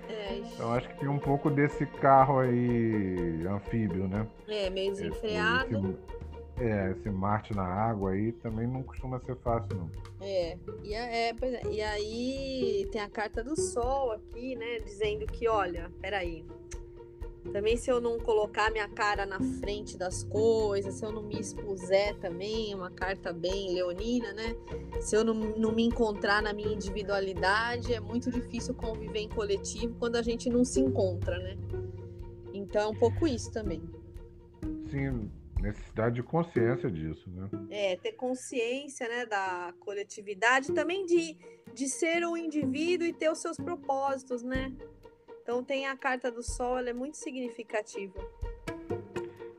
É, 0.08 0.38
então 0.38 0.72
acho 0.74 0.88
que 0.88 0.98
tem 0.98 1.08
um 1.08 1.18
pouco 1.18 1.50
desse 1.50 1.86
carro 1.86 2.40
aí 2.40 3.46
anfíbio, 3.46 4.06
né? 4.06 4.26
É, 4.46 4.68
meio 4.68 4.92
desenfreado. 4.92 5.76
Esse, 5.78 5.86
esse, 5.86 6.18
é, 6.60 6.90
esse 6.92 7.08
Marte 7.10 7.54
na 7.54 7.64
água 7.64 8.12
aí 8.12 8.32
também 8.32 8.66
não 8.66 8.82
costuma 8.82 9.20
ser 9.20 9.36
fácil, 9.36 9.76
não. 9.76 9.90
É, 10.20 10.58
e, 10.82 10.94
é, 10.94 11.30
é, 11.30 11.34
e 11.70 11.80
aí 11.80 12.88
tem 12.90 13.00
a 13.00 13.08
carta 13.08 13.42
do 13.42 13.58
Sol 13.58 14.12
aqui, 14.12 14.56
né? 14.56 14.80
Dizendo 14.80 15.26
que, 15.26 15.48
olha, 15.48 15.90
peraí, 16.00 16.44
também 17.52 17.76
se 17.76 17.90
eu 17.90 18.00
não 18.00 18.18
colocar 18.18 18.70
minha 18.70 18.88
cara 18.88 19.24
na 19.24 19.40
frente 19.60 19.96
das 19.96 20.24
coisas, 20.24 20.94
se 20.94 21.04
eu 21.04 21.12
não 21.12 21.22
me 21.22 21.38
expuser 21.38 22.16
também, 22.16 22.74
uma 22.74 22.90
carta 22.90 23.32
bem 23.32 23.74
leonina, 23.74 24.32
né? 24.32 24.56
Se 25.00 25.16
eu 25.16 25.24
não, 25.24 25.34
não 25.34 25.72
me 25.72 25.84
encontrar 25.84 26.42
na 26.42 26.52
minha 26.52 26.72
individualidade, 26.72 27.94
é 27.94 28.00
muito 28.00 28.30
difícil 28.30 28.74
conviver 28.74 29.20
em 29.20 29.28
coletivo 29.28 29.94
quando 29.98 30.16
a 30.16 30.22
gente 30.22 30.50
não 30.50 30.64
se 30.64 30.80
encontra, 30.80 31.38
né? 31.38 31.56
Então 32.52 32.82
é 32.82 32.86
um 32.86 32.94
pouco 32.94 33.26
isso 33.26 33.52
também. 33.52 33.82
Sim, 34.90 35.30
necessidade 35.60 36.16
de 36.16 36.22
consciência 36.22 36.90
disso, 36.90 37.28
né? 37.30 37.48
É, 37.70 37.96
ter 37.96 38.12
consciência, 38.12 39.08
né, 39.08 39.26
da 39.26 39.72
coletividade, 39.80 40.72
também 40.72 41.04
de, 41.04 41.36
de 41.74 41.88
ser 41.88 42.24
um 42.26 42.36
indivíduo 42.36 43.06
e 43.06 43.12
ter 43.12 43.30
os 43.30 43.38
seus 43.38 43.56
propósitos, 43.56 44.42
né? 44.42 44.72
Então 45.42 45.64
tem 45.64 45.86
a 45.86 45.96
carta 45.96 46.30
do 46.30 46.42
sol, 46.42 46.78
ela 46.78 46.90
é 46.90 46.92
muito 46.92 47.16
significativa. 47.16 48.14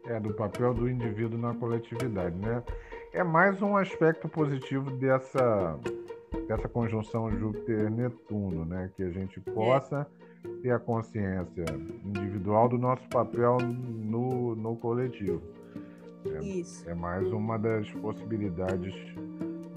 É, 0.06 0.20
do 0.20 0.34
papel 0.34 0.74
do 0.74 0.90
indivíduo 0.90 1.38
na 1.38 1.54
coletividade, 1.54 2.36
né? 2.36 2.64
É 3.12 3.24
mais 3.24 3.62
um 3.62 3.76
aspecto 3.76 4.30
positivo 4.30 4.92
dessa, 4.92 5.80
dessa 6.48 6.70
conjunção 6.70 7.32
Júpiter-Netuno, 7.32 8.66
né? 8.66 8.92
Que 8.96 9.04
a 9.04 9.10
gente 9.10 9.40
possa 9.40 10.08
é. 10.46 10.62
ter 10.62 10.72
a 10.72 10.80
consciência 10.80 11.66
individual 12.06 12.70
do 12.70 12.78
nosso 12.78 13.08
papel 13.10 13.58
no, 13.60 14.56
no 14.56 14.76
coletivo. 14.76 15.42
É, 16.26 16.44
Isso. 16.44 16.90
É 16.90 16.94
mais 16.94 17.26
uma 17.32 17.58
das 17.58 17.90
possibilidades 17.92 18.94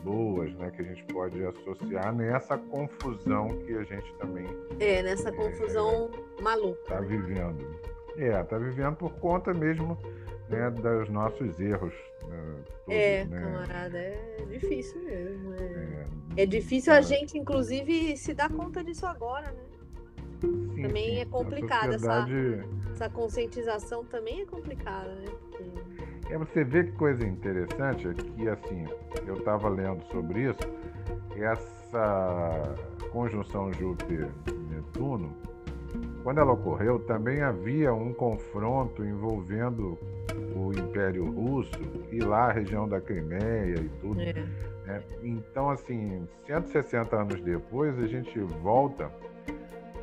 boas, 0.02 0.52
né, 0.56 0.70
que 0.70 0.82
a 0.82 0.84
gente 0.84 1.04
pode 1.04 1.44
associar 1.44 2.14
nessa 2.14 2.58
confusão 2.58 3.48
que 3.64 3.72
a 3.72 3.84
gente 3.84 4.12
também 4.14 4.46
é 4.80 5.00
nessa 5.00 5.28
é, 5.28 5.32
confusão 5.32 6.10
é, 6.38 6.42
maluca 6.42 6.80
está 6.82 7.00
vivendo. 7.00 7.80
É, 8.16 8.40
está 8.40 8.58
vivendo 8.58 8.96
por 8.96 9.12
conta 9.14 9.54
mesmo 9.54 9.96
né, 10.48 10.70
dos 10.70 11.08
nossos 11.08 11.58
erros. 11.60 11.94
Né, 12.28 12.54
todos, 12.84 13.00
é, 13.00 13.24
né? 13.24 13.40
camarada, 13.40 13.98
é 13.98 14.44
difícil 14.50 15.02
mesmo. 15.02 15.54
É, 15.54 16.06
é, 16.36 16.42
é 16.42 16.46
difícil 16.46 16.92
a 16.92 17.00
gente, 17.00 17.38
inclusive, 17.38 18.16
se 18.16 18.34
dar 18.34 18.50
conta 18.50 18.82
disso 18.84 19.06
agora, 19.06 19.50
né? 19.52 19.62
Sim, 20.40 20.82
também 20.82 21.14
sim. 21.14 21.20
é 21.20 21.24
complicada 21.24 21.92
sociedade... 21.92 22.34
essa, 22.34 22.92
essa 22.92 23.10
conscientização 23.10 24.04
também 24.04 24.42
é 24.42 24.46
complicada, 24.46 25.14
né? 25.14 25.26
Porque... 25.40 25.91
É, 26.30 26.38
você 26.38 26.64
vê 26.64 26.84
que 26.84 26.92
coisa 26.92 27.26
interessante 27.26 28.08
é 28.08 28.14
que, 28.14 28.48
assim, 28.48 28.86
eu 29.26 29.34
estava 29.34 29.68
lendo 29.68 30.02
sobre 30.06 30.50
isso, 30.50 30.60
essa 31.36 32.74
conjunção 33.10 33.72
Júpiter-Netuno, 33.72 35.34
quando 36.22 36.38
ela 36.38 36.52
ocorreu, 36.52 37.00
também 37.00 37.42
havia 37.42 37.92
um 37.92 38.14
confronto 38.14 39.04
envolvendo 39.04 39.98
o 40.54 40.72
Império 40.72 41.30
Russo 41.30 41.80
e 42.10 42.20
lá 42.20 42.48
a 42.48 42.52
região 42.52 42.88
da 42.88 43.00
Crimeia 43.00 43.76
e 43.76 43.88
tudo. 44.00 44.20
É. 44.20 44.32
Né? 44.86 45.02
Então, 45.22 45.68
assim, 45.68 46.26
160 46.46 47.16
anos 47.16 47.40
depois, 47.40 47.98
a 47.98 48.06
gente 48.06 48.38
volta 48.38 49.10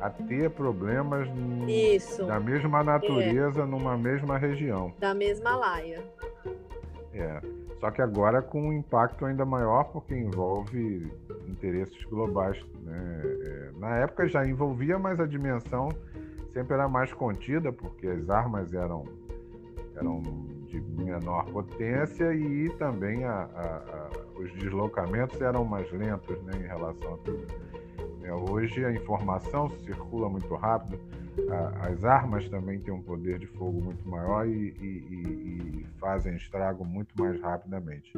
a 0.00 0.10
ter 0.10 0.50
problemas 0.50 1.28
Isso. 1.68 2.24
da 2.26 2.40
mesma 2.40 2.82
natureza 2.82 3.62
é. 3.62 3.66
numa 3.66 3.96
mesma 3.96 4.38
região. 4.38 4.92
Da 4.98 5.14
mesma 5.14 5.56
laia. 5.56 6.02
É. 7.12 7.40
Só 7.80 7.90
que 7.90 8.02
agora 8.02 8.42
com 8.42 8.68
um 8.68 8.72
impacto 8.72 9.24
ainda 9.24 9.44
maior, 9.44 9.84
porque 9.84 10.14
envolve 10.14 11.10
interesses 11.48 12.04
globais. 12.04 12.62
Né? 12.82 13.22
É, 13.24 13.70
na 13.78 13.96
época 13.96 14.28
já 14.28 14.44
envolvia, 14.46 14.98
mas 14.98 15.18
a 15.18 15.26
dimensão 15.26 15.88
sempre 16.52 16.74
era 16.74 16.88
mais 16.88 17.12
contida, 17.12 17.72
porque 17.72 18.06
as 18.06 18.28
armas 18.28 18.72
eram, 18.74 19.04
eram 19.96 20.20
de 20.66 20.80
menor 20.80 21.46
potência 21.46 22.32
e 22.34 22.68
também 22.78 23.24
a, 23.24 23.48
a, 23.54 23.76
a, 23.76 24.38
os 24.38 24.52
deslocamentos 24.54 25.40
eram 25.40 25.64
mais 25.64 25.90
lentos 25.90 26.40
né, 26.42 26.52
em 26.56 26.66
relação 26.66 27.14
a 27.14 27.16
tudo. 27.18 27.46
É, 28.22 28.32
hoje 28.32 28.84
a 28.84 28.92
informação 28.92 29.70
circula 29.84 30.28
muito 30.28 30.54
rápido, 30.54 31.00
as 31.80 32.04
armas 32.04 32.48
também 32.48 32.78
têm 32.80 32.92
um 32.92 33.02
poder 33.02 33.38
de 33.38 33.46
fogo 33.46 33.80
muito 33.80 34.06
maior 34.08 34.46
e, 34.46 34.74
e, 34.80 35.82
e 35.82 35.86
fazem 35.98 36.36
estrago 36.36 36.84
muito 36.84 37.14
mais 37.18 37.40
rapidamente. 37.40 38.12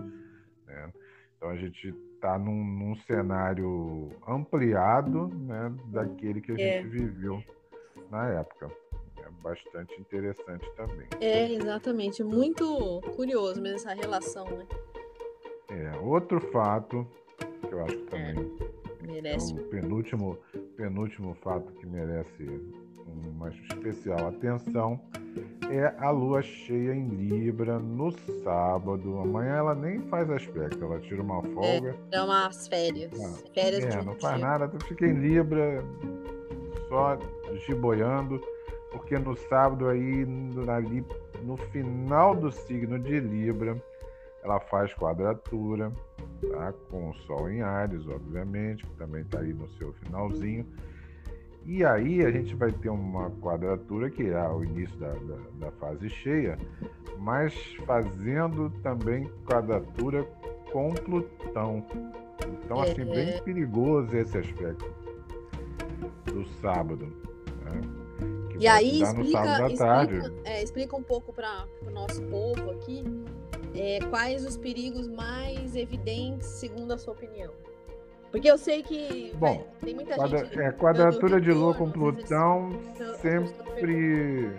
Né? 0.67 0.93
Então 1.37 1.51
a 1.51 1.57
gente 1.57 1.95
está 2.15 2.39
num, 2.39 2.65
num, 2.65 2.97
cenário 2.97 4.11
ampliado 4.27 5.29
né, 5.29 5.73
daquele 5.87 6.41
que 6.41 6.53
a 6.53 6.55
é. 6.55 6.83
gente 6.83 6.89
viveu 6.89 7.43
na 8.11 8.29
época. 8.29 8.71
É 9.19 9.31
bastante 9.43 10.01
interessante 10.01 10.69
também. 10.77 11.07
É, 11.21 11.53
exatamente. 11.53 12.23
Muito 12.25 13.01
curioso 13.15 13.61
mesmo 13.61 13.77
essa 13.77 13.95
relação, 13.95 14.45
né? 14.47 14.67
É, 15.69 15.99
outro 15.99 16.41
fato 16.53 17.07
que 17.69 17.73
eu 17.73 17.85
acho 17.85 17.97
que 17.97 18.05
também 18.05 18.31
é 18.31 18.82
Merece. 19.07 19.57
É 19.57 19.61
o 19.61 19.65
penúltimo, 19.65 20.39
penúltimo 20.77 21.35
fato 21.35 21.73
que 21.75 21.87
merece 21.87 22.61
uma 23.07 23.49
especial 23.51 24.29
atenção 24.29 25.01
é 25.71 25.95
a 25.99 26.11
lua 26.11 26.43
cheia 26.43 26.95
em 26.95 27.09
Libra 27.09 27.79
no 27.79 28.13
sábado. 28.43 29.19
Amanhã 29.19 29.57
ela 29.57 29.75
nem 29.75 30.01
faz 30.09 30.29
aspecto, 30.31 30.85
ela 30.85 31.01
tira 31.01 31.23
uma 31.23 31.43
folga. 31.43 31.97
É, 32.11 32.17
é 32.17 32.23
umas 32.23 32.69
férias. 32.69 33.13
Ah, 33.19 33.51
férias 33.55 33.85
é, 33.85 34.03
não 34.03 34.15
faz 34.17 34.41
nada, 34.41 34.69
tu 34.69 34.85
fica 34.85 35.07
em 35.07 35.15
Libra 35.15 35.83
só 36.89 37.19
giboiando, 37.67 38.39
porque 38.91 39.19
no 39.19 39.35
sábado 39.35 39.89
aí, 39.89 40.27
ali 40.69 41.05
no 41.43 41.57
final 41.57 42.35
do 42.35 42.53
signo 42.53 42.99
de 42.99 43.19
Libra, 43.21 43.75
ela 44.43 44.59
faz 44.61 44.93
quadratura 44.95 45.93
tá? 46.51 46.73
com 46.91 47.11
o 47.11 47.15
Sol 47.15 47.49
em 47.51 47.63
Ares, 47.63 48.07
obviamente, 48.09 48.85
que 48.85 48.95
também 48.97 49.23
está 49.23 49.41
aí 49.41 49.53
no 49.53 49.69
seu 49.71 49.93
finalzinho. 49.95 50.67
E 51.65 51.85
aí 51.85 52.25
a 52.25 52.31
gente 52.31 52.57
vai 52.57 52.73
ter 52.73 52.89
uma 52.89 53.31
quadratura 53.31 54.11
que 54.11 54.29
é 54.29 54.49
o 54.49 54.65
início 54.65 54.99
da, 54.99 55.13
da, 55.13 55.37
da 55.67 55.71
fase 55.73 56.11
cheia, 56.11 56.59
mas 57.19 57.55
fazendo 57.87 58.69
também 58.83 59.31
quadratura 59.47 60.25
com 60.73 60.91
Plutão. 60.93 61.87
Então, 62.65 62.81
assim, 62.81 63.05
bem 63.05 63.31
é. 63.31 63.41
perigoso 63.41 64.17
esse 64.17 64.39
aspecto 64.39 64.93
do 66.25 66.45
sábado. 66.61 67.07
Né? 67.65 67.81
e 68.59 68.67
aí 68.67 69.03
explica, 69.03 69.67
explica, 69.67 70.33
é, 70.45 70.63
explica, 70.63 70.97
um 70.97 71.03
pouco 71.03 71.33
para 71.33 71.67
o 71.87 71.91
nosso 71.91 72.21
povo 72.23 72.71
aqui 72.73 73.05
é, 73.83 73.99
quais 74.09 74.47
os 74.47 74.57
perigos 74.57 75.09
mais 75.09 75.75
evidentes, 75.75 76.47
segundo 76.47 76.93
a 76.93 76.99
sua 76.99 77.15
opinião? 77.15 77.53
Porque 78.31 78.49
eu 78.49 78.57
sei 78.57 78.81
que 78.81 79.33
Bom, 79.35 79.67
tem 79.85 79.95
muita 79.95 80.15
quadra, 80.15 80.39
gente. 80.39 80.61
É, 80.61 80.71
quadratura 80.71 81.41
de 81.41 81.53
Lua 81.53 81.75
com 81.75 81.91
Plutão 81.91 82.71
sempre. 83.21 84.51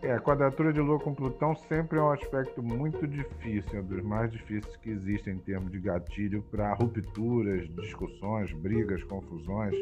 É, 0.00 0.12
a 0.12 0.20
quadratura 0.20 0.72
de 0.72 0.80
Lua 0.80 1.00
com 1.00 1.12
Plutão 1.12 1.56
sempre 1.68 1.98
é 1.98 2.02
um 2.02 2.10
aspecto 2.12 2.62
muito 2.62 3.04
difícil, 3.06 3.78
é 3.78 3.80
um 3.80 3.84
dos 3.84 4.02
mais 4.02 4.30
difíceis 4.30 4.76
que 4.76 4.90
existem 4.90 5.34
em 5.34 5.38
termos 5.38 5.72
de 5.72 5.80
gatilho 5.80 6.40
para 6.52 6.72
rupturas, 6.74 7.68
discussões, 7.74 8.52
brigas, 8.52 9.02
confusões. 9.04 9.74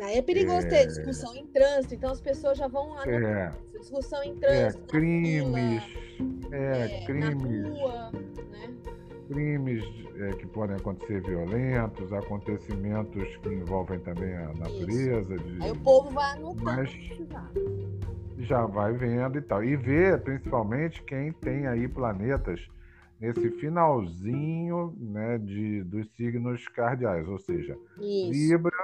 É 0.00 0.22
perigoso 0.22 0.66
é... 0.68 0.70
ter 0.70 0.86
discussão 0.86 1.36
em 1.36 1.46
trânsito, 1.48 1.94
então 1.94 2.10
as 2.10 2.20
pessoas 2.20 2.56
já 2.56 2.66
vão 2.66 2.94
lá 2.94 3.04
é... 3.06 3.52
discussão 3.78 4.22
em 4.22 4.36
trânsito. 4.36 4.82
É, 4.84 4.86
crimes, 4.86 5.82
é, 6.50 7.02
é, 7.02 7.04
crimes. 7.04 7.68
Rua, 7.68 8.10
né? 8.12 8.74
Crimes 9.28 9.84
é, 10.16 10.30
que 10.30 10.46
podem 10.46 10.76
acontecer 10.76 11.20
violentos, 11.20 12.10
acontecimentos 12.14 13.36
que 13.42 13.48
envolvem 13.50 13.98
também 14.00 14.34
a 14.34 14.46
natureza. 14.54 15.36
De... 15.36 15.62
Aí 15.62 15.70
o 15.70 15.76
povo 15.80 16.10
vai 16.10 16.36
anotando. 16.36 16.64
Mas 16.64 16.90
já 18.38 18.64
vai 18.66 18.92
vendo 18.92 19.38
e 19.38 19.42
tal. 19.42 19.62
E 19.64 19.76
vê 19.76 20.16
principalmente 20.18 21.02
quem 21.02 21.32
tem 21.32 21.66
aí 21.66 21.88
planetas 21.88 22.68
nesse 23.20 23.50
finalzinho 23.50 24.94
né, 24.96 25.38
de, 25.38 25.82
dos 25.82 26.08
signos 26.14 26.66
cardeais, 26.68 27.26
ou 27.28 27.38
seja, 27.38 27.76
Isso. 27.98 28.30
Libra, 28.32 28.76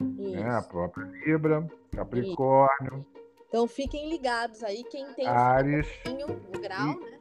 né, 0.00 0.50
a 0.50 0.62
própria 0.62 1.04
Libra, 1.04 1.66
Capricórnio. 1.92 2.98
Isso. 2.98 3.16
Então 3.48 3.68
fiquem 3.68 4.08
ligados 4.08 4.62
aí, 4.62 4.82
quem 4.84 5.06
tem 5.14 5.26
Ares, 5.26 5.86
o 6.06 6.58
grau, 6.58 6.88
e, 6.88 7.00
né? 7.00 7.18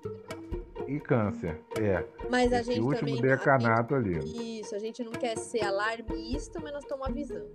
E 0.88 1.00
câncer, 1.00 1.60
é. 1.80 2.06
Mas 2.30 2.52
a 2.54 2.62
gente 2.62 2.80
último 2.80 3.16
também, 3.16 3.22
decanato 3.22 4.02
gente, 4.02 4.20
ali. 4.20 4.60
Isso, 4.62 4.76
a 4.76 4.80
gente 4.80 5.04
não 5.04 5.12
quer 5.12 5.38
ser 5.38 5.64
alarmista, 5.64 6.60
mas 6.62 6.74
nós 6.74 6.84
estamos 6.84 7.08
avisando. 7.08 7.52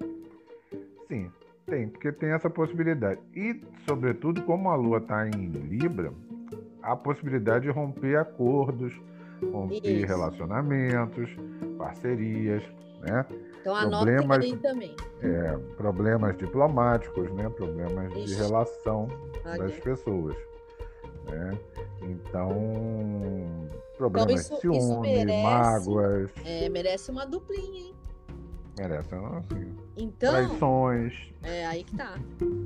Sim, 1.08 1.30
tem, 1.70 1.88
porque 1.88 2.12
tem 2.12 2.32
essa 2.32 2.50
possibilidade. 2.50 3.20
E, 3.34 3.62
sobretudo, 3.88 4.42
como 4.42 4.68
a 4.68 4.74
Lua 4.74 4.98
está 4.98 5.26
em 5.26 5.46
Libra, 5.46 6.12
a 6.82 6.96
possibilidade 6.96 7.66
de 7.66 7.70
romper 7.70 8.16
acordos, 8.16 8.92
romper 9.52 9.86
Isso. 9.86 10.06
relacionamentos, 10.06 11.30
parcerias, 11.78 12.62
né? 13.00 13.24
Então 13.60 13.88
problemas, 13.88 14.44
aí 14.44 14.56
também. 14.56 14.96
É, 15.22 15.56
problemas 15.76 16.36
diplomáticos, 16.36 17.30
né? 17.32 17.48
Problemas 17.50 18.12
Ixi. 18.12 18.26
de 18.26 18.34
relação 18.34 19.08
okay. 19.44 19.58
das 19.58 19.74
pessoas. 19.78 20.36
Né? 21.26 21.58
Então, 22.02 22.50
problemas 23.96 24.30
então, 24.32 24.36
isso, 24.36 24.54
de 24.54 24.60
ciúme, 24.60 24.78
isso 24.78 25.00
merece, 25.00 25.42
mágoas. 25.42 26.30
É, 26.44 26.68
merece 26.68 27.10
uma 27.10 27.26
duplinha, 27.26 27.80
hein? 27.80 27.94
Merece, 28.80 29.14
assim. 29.14 29.76
Então. 29.94 30.32
Traições. 30.32 31.14
É 31.42 31.66
aí 31.66 31.84
que 31.84 31.96
tá. 31.96 32.18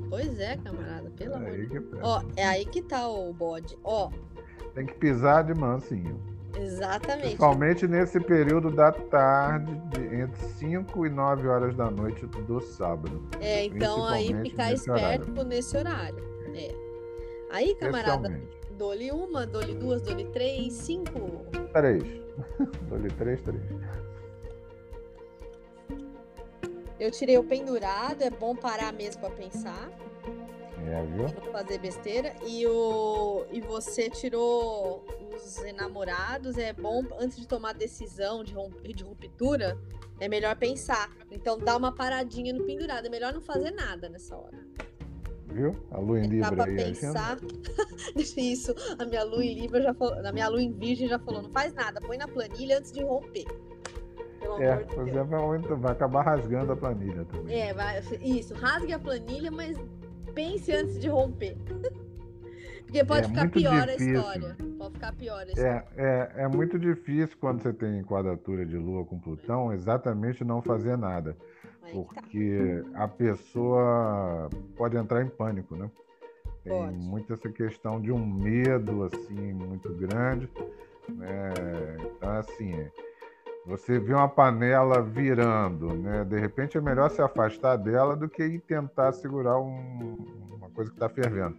Pois 0.09 0.39
é, 0.39 0.55
camarada, 0.55 1.09
pelo 1.09 1.33
é 1.33 1.35
amor 1.35 1.51
de 1.51 1.67
Deus. 1.67 1.89
Tá. 1.89 1.97
Ó, 2.01 2.23
é 2.37 2.45
aí 2.45 2.65
que 2.65 2.81
tá 2.81 3.09
o 3.09 3.33
bode. 3.33 3.77
Ó. 3.83 4.09
Tem 4.73 4.85
que 4.85 4.93
pisar 4.93 5.43
de 5.43 5.53
mansinho. 5.53 6.17
Exatamente. 6.57 7.21
Principalmente 7.21 7.85
nesse 7.85 8.17
período 8.21 8.71
da 8.71 8.93
tarde, 8.93 9.75
de, 9.89 10.15
entre 10.15 10.41
5 10.57 11.05
e 11.05 11.09
9 11.09 11.47
horas 11.49 11.75
da 11.75 11.91
noite 11.91 12.25
do 12.25 12.61
sábado. 12.61 13.21
É, 13.41 13.65
então 13.65 14.05
aí 14.05 14.33
ficar 14.41 14.71
esperto 14.71 15.31
horário. 15.31 15.43
nesse 15.43 15.75
horário. 15.75 16.23
É. 16.55 16.73
Aí, 17.51 17.75
camarada, 17.75 18.41
dou-lhe 18.77 19.11
uma, 19.11 19.45
dou-lhe 19.45 19.73
duas, 19.75 20.01
dou-lhe 20.01 20.25
três, 20.25 20.71
cinco. 20.73 21.45
Três. 21.73 22.03
Dou-lhe 22.89 23.09
três, 23.11 23.41
três. 23.41 23.61
Eu 26.99 27.11
tirei 27.11 27.37
o 27.37 27.43
pendurado, 27.43 28.21
é 28.21 28.29
bom 28.29 28.55
parar 28.55 28.93
mesmo 28.93 29.19
pra 29.21 29.29
pensar, 29.29 29.89
É, 30.87 31.03
viu? 31.05 31.23
não 31.23 31.51
fazer 31.51 31.77
besteira. 31.77 32.33
E, 32.45 32.65
o, 32.65 33.45
e 33.51 33.59
você 33.61 34.09
tirou 34.09 35.05
os 35.35 35.57
enamorados, 35.63 36.57
é 36.57 36.71
bom 36.71 37.03
antes 37.19 37.37
de 37.37 37.47
tomar 37.47 37.73
decisão 37.73 38.43
de, 38.43 38.53
rom- 38.53 38.69
de 38.81 39.03
ruptura, 39.03 39.77
é 40.19 40.29
melhor 40.29 40.55
pensar. 40.55 41.11
Então 41.29 41.57
dá 41.57 41.75
uma 41.75 41.91
paradinha 41.93 42.53
no 42.53 42.63
pendurado, 42.63 43.07
é 43.07 43.09
melhor 43.09 43.33
não 43.33 43.41
fazer 43.41 43.71
nada 43.71 44.07
nessa 44.07 44.37
hora. 44.37 44.57
Viu? 45.47 45.75
A 45.91 45.99
lua 45.99 46.19
em 46.19 46.39
Dá 46.39 46.49
Libra 46.49 46.63
pra 46.63 46.65
aí. 46.65 46.75
pensar. 46.75 47.37
Isso, 48.37 48.73
a 48.97 49.05
minha 49.05 49.23
lua 49.23 49.43
em 49.43 49.53
Libra 49.53 49.81
já 49.81 49.93
falou, 49.93 50.13
a 50.25 50.31
minha 50.31 50.47
lua 50.47 50.61
em 50.61 50.71
Virgem 50.71 51.07
já 51.07 51.19
falou, 51.19 51.41
não 51.41 51.49
faz 51.49 51.73
nada, 51.73 51.99
põe 52.01 52.17
na 52.17 52.27
planilha 52.27 52.77
antes 52.77 52.91
de 52.91 53.03
romper. 53.03 53.45
Pelo 54.45 54.61
É, 54.61 54.73
amor 54.73 54.85
de 55.05 55.11
Deus. 55.11 55.27
vai, 55.29 55.41
muito- 55.47 55.75
vai 55.77 55.91
acabar 55.91 56.21
rasgando 56.23 56.71
a 56.71 56.75
planilha 56.75 57.25
também. 57.25 57.59
É, 57.59 57.73
vai, 57.73 57.99
isso, 58.21 58.53
rasgue 58.53 58.93
a 58.93 58.99
planilha, 58.99 59.49
mas 59.49 59.77
pense 60.33 60.71
antes 60.71 60.99
de 60.99 61.07
romper. 61.09 61.57
Porque 62.85 63.03
pode 63.03 63.25
É 63.25 63.29
ficar 63.29 63.49
pior 63.49 63.87
difícil. 63.87 64.11
a 64.11 64.17
história. 64.35 64.57
Pode 64.77 64.93
ficar 64.93 65.13
pior 65.13 65.39
a 65.39 65.45
história. 65.47 65.85
É, 65.97 66.31
é, 66.37 66.43
é 66.43 66.47
muito 66.47 66.77
difícil 66.77 67.35
quando 67.41 67.61
você 67.61 67.73
tem 67.73 68.03
quadratura 68.03 68.63
de 68.65 68.77
Lua 68.77 69.03
com 69.03 69.19
Plutão 69.19 69.73
exatamente 69.73 70.43
não 70.43 70.61
fazer 70.61 70.95
nada. 70.95 71.35
Tá. 71.81 71.87
Porque 71.91 72.83
a 72.93 73.07
pessoa 73.07 74.49
pode 74.77 74.95
entrar 74.97 75.23
em 75.23 75.27
pânico, 75.29 75.75
né? 75.75 75.89
Tem 76.63 76.73
Pode. 76.73 76.95
muito 76.95 77.33
essa 77.33 77.49
questão 77.49 77.99
de 78.01 78.11
um 78.11 78.23
medo 78.25 79.03
assim 79.03 79.53
muito 79.53 79.89
grande. 79.93 80.49
Né? 81.09 81.53
Então, 82.17 82.31
assim, 82.31 82.71
você 83.65 83.99
vê 83.99 84.13
uma 84.13 84.27
panela 84.27 85.01
virando, 85.01 85.93
né? 85.95 86.23
De 86.23 86.39
repente 86.39 86.77
é 86.77 86.81
melhor 86.81 87.09
se 87.09 87.21
afastar 87.21 87.77
dela 87.77 88.15
do 88.15 88.29
que 88.29 88.43
ir 88.43 88.59
tentar 88.61 89.11
segurar 89.13 89.59
um- 89.59 90.17
uma 90.57 90.69
coisa 90.69 90.89
que 90.91 90.95
está 90.95 91.09
fervendo. 91.09 91.55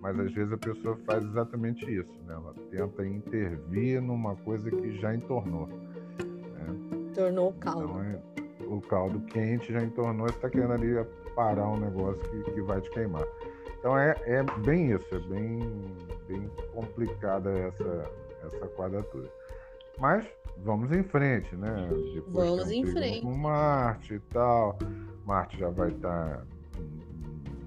Mas 0.00 0.18
às 0.18 0.32
vezes 0.32 0.52
a 0.52 0.56
pessoa 0.56 0.96
faz 1.06 1.22
exatamente 1.22 1.84
isso, 1.84 2.18
né? 2.26 2.34
Ela 2.34 2.54
tenta 2.70 3.06
intervir 3.06 4.00
numa 4.00 4.34
coisa 4.36 4.70
que 4.70 4.98
já 4.98 5.14
entornou. 5.14 5.68
Tornou 7.14 7.52
calmo. 7.54 7.82
Então, 7.82 8.02
é, 8.02 8.22
o 8.66 8.80
caldo 8.80 9.20
quente 9.22 9.72
já 9.72 9.82
entornou, 9.82 10.26
você 10.28 10.36
está 10.36 10.48
querendo 10.48 10.72
ali 10.72 11.04
parar 11.34 11.68
um 11.68 11.76
negócio 11.76 12.22
que, 12.30 12.52
que 12.52 12.62
vai 12.62 12.80
te 12.80 12.90
queimar. 12.90 13.24
Então 13.78 13.98
é, 13.98 14.14
é 14.26 14.42
bem 14.64 14.92
isso, 14.92 15.14
é 15.14 15.18
bem, 15.18 15.58
bem 16.28 16.50
complicada 16.72 17.50
essa, 17.50 18.10
essa 18.44 18.66
quadratura. 18.68 19.28
Mas 20.00 20.26
vamos 20.64 20.90
em 20.92 21.02
frente, 21.02 21.54
né? 21.56 21.88
Depois 22.14 22.48
Vamos 22.48 22.70
em 22.70 22.86
frente. 22.86 23.22
Com 23.22 23.34
Marte 23.36 24.14
e 24.14 24.20
tal. 24.20 24.78
Marte 25.26 25.58
já 25.58 25.68
vai 25.70 25.90
estar 25.90 26.44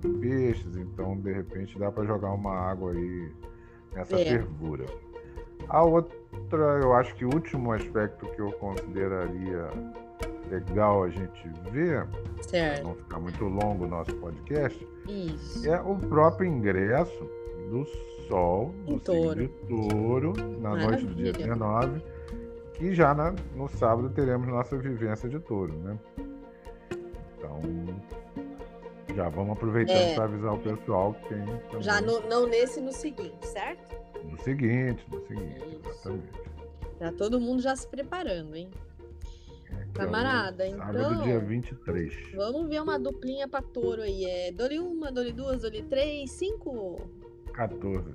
em 0.04 0.14
peixes, 0.20 0.76
então 0.76 1.18
de 1.20 1.32
repente 1.32 1.78
dá 1.80 1.92
para 1.92 2.04
jogar 2.06 2.32
uma 2.34 2.54
água 2.54 2.92
aí 2.92 3.32
nessa 3.94 4.16
É. 4.20 4.26
fervura. 4.26 4.86
A 5.70 5.82
outra, 5.84 6.80
eu 6.82 6.94
acho 6.94 7.16
que 7.16 7.24
o 7.24 7.34
último 7.34 7.72
aspecto 7.72 8.26
que 8.28 8.40
eu 8.42 8.52
consideraria 8.54 9.68
legal 10.50 11.04
a 11.04 11.10
gente 11.10 11.48
ver, 11.72 12.06
Certo. 12.42 12.84
não 12.84 12.96
ficar 12.96 13.20
muito 13.20 13.46
longo 13.46 13.86
o 13.86 13.88
nosso 13.88 14.14
podcast, 14.18 14.86
Isso. 15.08 15.68
é 15.70 15.80
o 15.82 15.96
próprio 15.96 16.48
ingresso 16.50 17.30
do 17.74 17.86
Sol 18.28 18.72
signo 18.86 19.00
touro. 19.00 19.50
touro, 19.68 20.34
na 20.60 20.76
noite 20.76 21.06
do 21.06 21.16
dia 21.16 21.32
Maravilha. 21.32 21.34
19, 21.34 22.02
que 22.76 22.94
já 22.94 23.14
na- 23.16 23.36
no 23.56 23.68
sábado 23.68 24.10
teremos 24.12 24.48
nossa 24.48 24.78
vivência 24.78 25.28
de 25.28 25.40
touro, 25.40 25.74
né? 25.80 25.98
Então, 27.38 27.62
já 29.16 29.28
vamos 29.30 29.54
aproveitando 29.58 29.96
É. 29.98 30.16
para 30.16 30.26
avisar 30.26 30.54
o 30.54 30.60
pessoal 30.60 31.14
que 31.16 31.30
tem 31.30 31.46
também 31.46 31.82
Já 31.82 32.00
no, 32.02 32.20
não 32.30 32.48
nesse 32.48 32.80
no 32.80 32.92
seguinte, 32.92 33.46
certo? 33.48 33.96
no 34.24 34.38
seguinte, 34.40 35.04
no 35.12 35.20
seguinte, 35.28 35.80
Isso. 35.90 35.90
exatamente. 35.90 36.44
Já 37.00 37.12
todo 37.12 37.40
mundo 37.40 37.62
já 37.62 37.76
se 37.76 37.88
preparando, 37.88 38.56
hein? 38.56 38.70
Camarada, 39.94 40.66
Então, 40.68 40.80
Sábado, 40.80 41.14
então- 41.14 41.24
dia 41.24 41.40
23. 41.40 42.14
Vamos 42.36 42.68
ver 42.70 42.82
uma 42.82 42.98
duplinha 42.98 43.48
pra 43.48 43.62
touro 43.62 44.02
aí. 44.02 44.26
É 44.26 44.52
dole 44.52 44.80
uma, 44.80 45.12
dole 45.12 45.32
duas, 45.32 45.62
dole 45.62 45.84
três, 45.84 46.32
cinco. 46.32 47.00
14. 47.54 48.14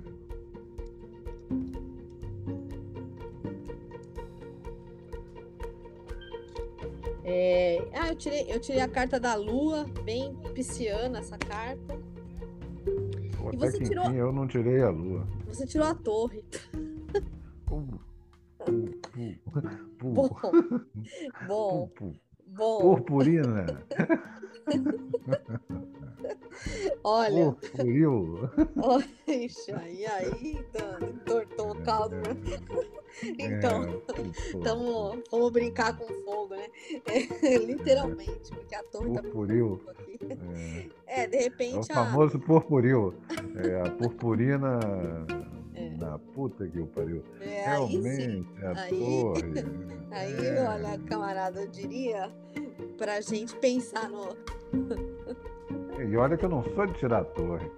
É, 7.23 7.87
Ah, 7.93 8.09
eu 8.09 8.15
tirei, 8.15 8.45
eu 8.51 8.59
tirei 8.59 8.81
a 8.81 8.87
carta 8.87 9.19
da 9.19 9.35
lua, 9.35 9.85
bem 10.03 10.33
pisciana 10.53 11.19
essa 11.19 11.37
carta. 11.37 11.97
Pô, 13.37 13.51
E 13.53 13.57
você 13.57 13.77
que 13.77 13.83
tirou- 13.85 14.05
enfim 14.05 14.15
eu 14.15 14.31
não 14.31 14.47
tirei 14.47 14.81
a 14.81 14.89
lua. 14.89 15.27
Você 15.47 15.65
tirou 15.67 15.87
a 15.87 15.93
torre. 15.95 16.43
Pu, 17.65 17.83
pu, 18.57 18.89
pu, 19.11 19.39
pu, 19.97 20.13
Bom, 21.47 21.89
bom, 21.99 22.13
bom. 22.47 22.79
Purpurina. 22.81 23.83
Olha, 27.03 27.51
Purpuril. 27.53 28.49
olha, 28.81 29.05
ixi, 29.27 29.71
aí, 29.71 30.05
aí, 30.05 30.65
Dan, 30.73 31.07
entortou 31.07 31.71
o 31.71 31.81
caldo. 31.83 32.15
né? 32.17 32.23
Então, 33.39 33.83
É, 33.83 34.59
Tamo, 34.63 35.23
vamos 35.31 35.51
brincar 35.51 35.97
com 35.97 36.05
fogo, 36.25 36.55
né? 36.55 36.67
É, 37.41 37.57
literalmente, 37.57 38.51
porque 38.53 38.75
a 38.75 38.83
torre 38.83 39.13
tá 39.13 39.21
Purpuril. 39.23 39.77
fogo 39.79 39.91
aqui. 39.91 40.19
É, 41.07 41.23
É, 41.23 41.27
de 41.27 41.37
é 41.37 41.39
o 41.39 41.43
repente 41.43 41.91
a. 41.91 41.95
famoso 41.95 42.39
purpuril. 42.39 43.13
É 43.63 43.81
a 43.81 43.89
purpurina 43.95 44.79
É. 45.75 45.89
na 45.97 46.19
puta 46.19 46.67
que 46.67 46.79
o 46.79 46.87
pariu. 46.87 47.23
É, 47.39 47.65
aí. 47.65 47.87
Realmente, 47.87 48.47
a 48.63 48.81
Aí- 48.81 48.99
torre. 48.99 49.41
Aí, 50.11 50.45
é. 50.47 50.67
olha, 50.67 50.99
camarada, 51.07 51.61
eu 51.61 51.67
diria 51.67 52.31
pra 52.97 53.21
gente 53.21 53.55
pensar 53.57 54.09
no. 54.09 54.35
E 56.01 56.15
olha 56.17 56.37
que 56.37 56.45
eu 56.45 56.49
não 56.49 56.63
sou 56.63 56.85
de 56.85 56.93
tirar 56.93 57.19
a 57.21 57.25
torre. 57.25 57.69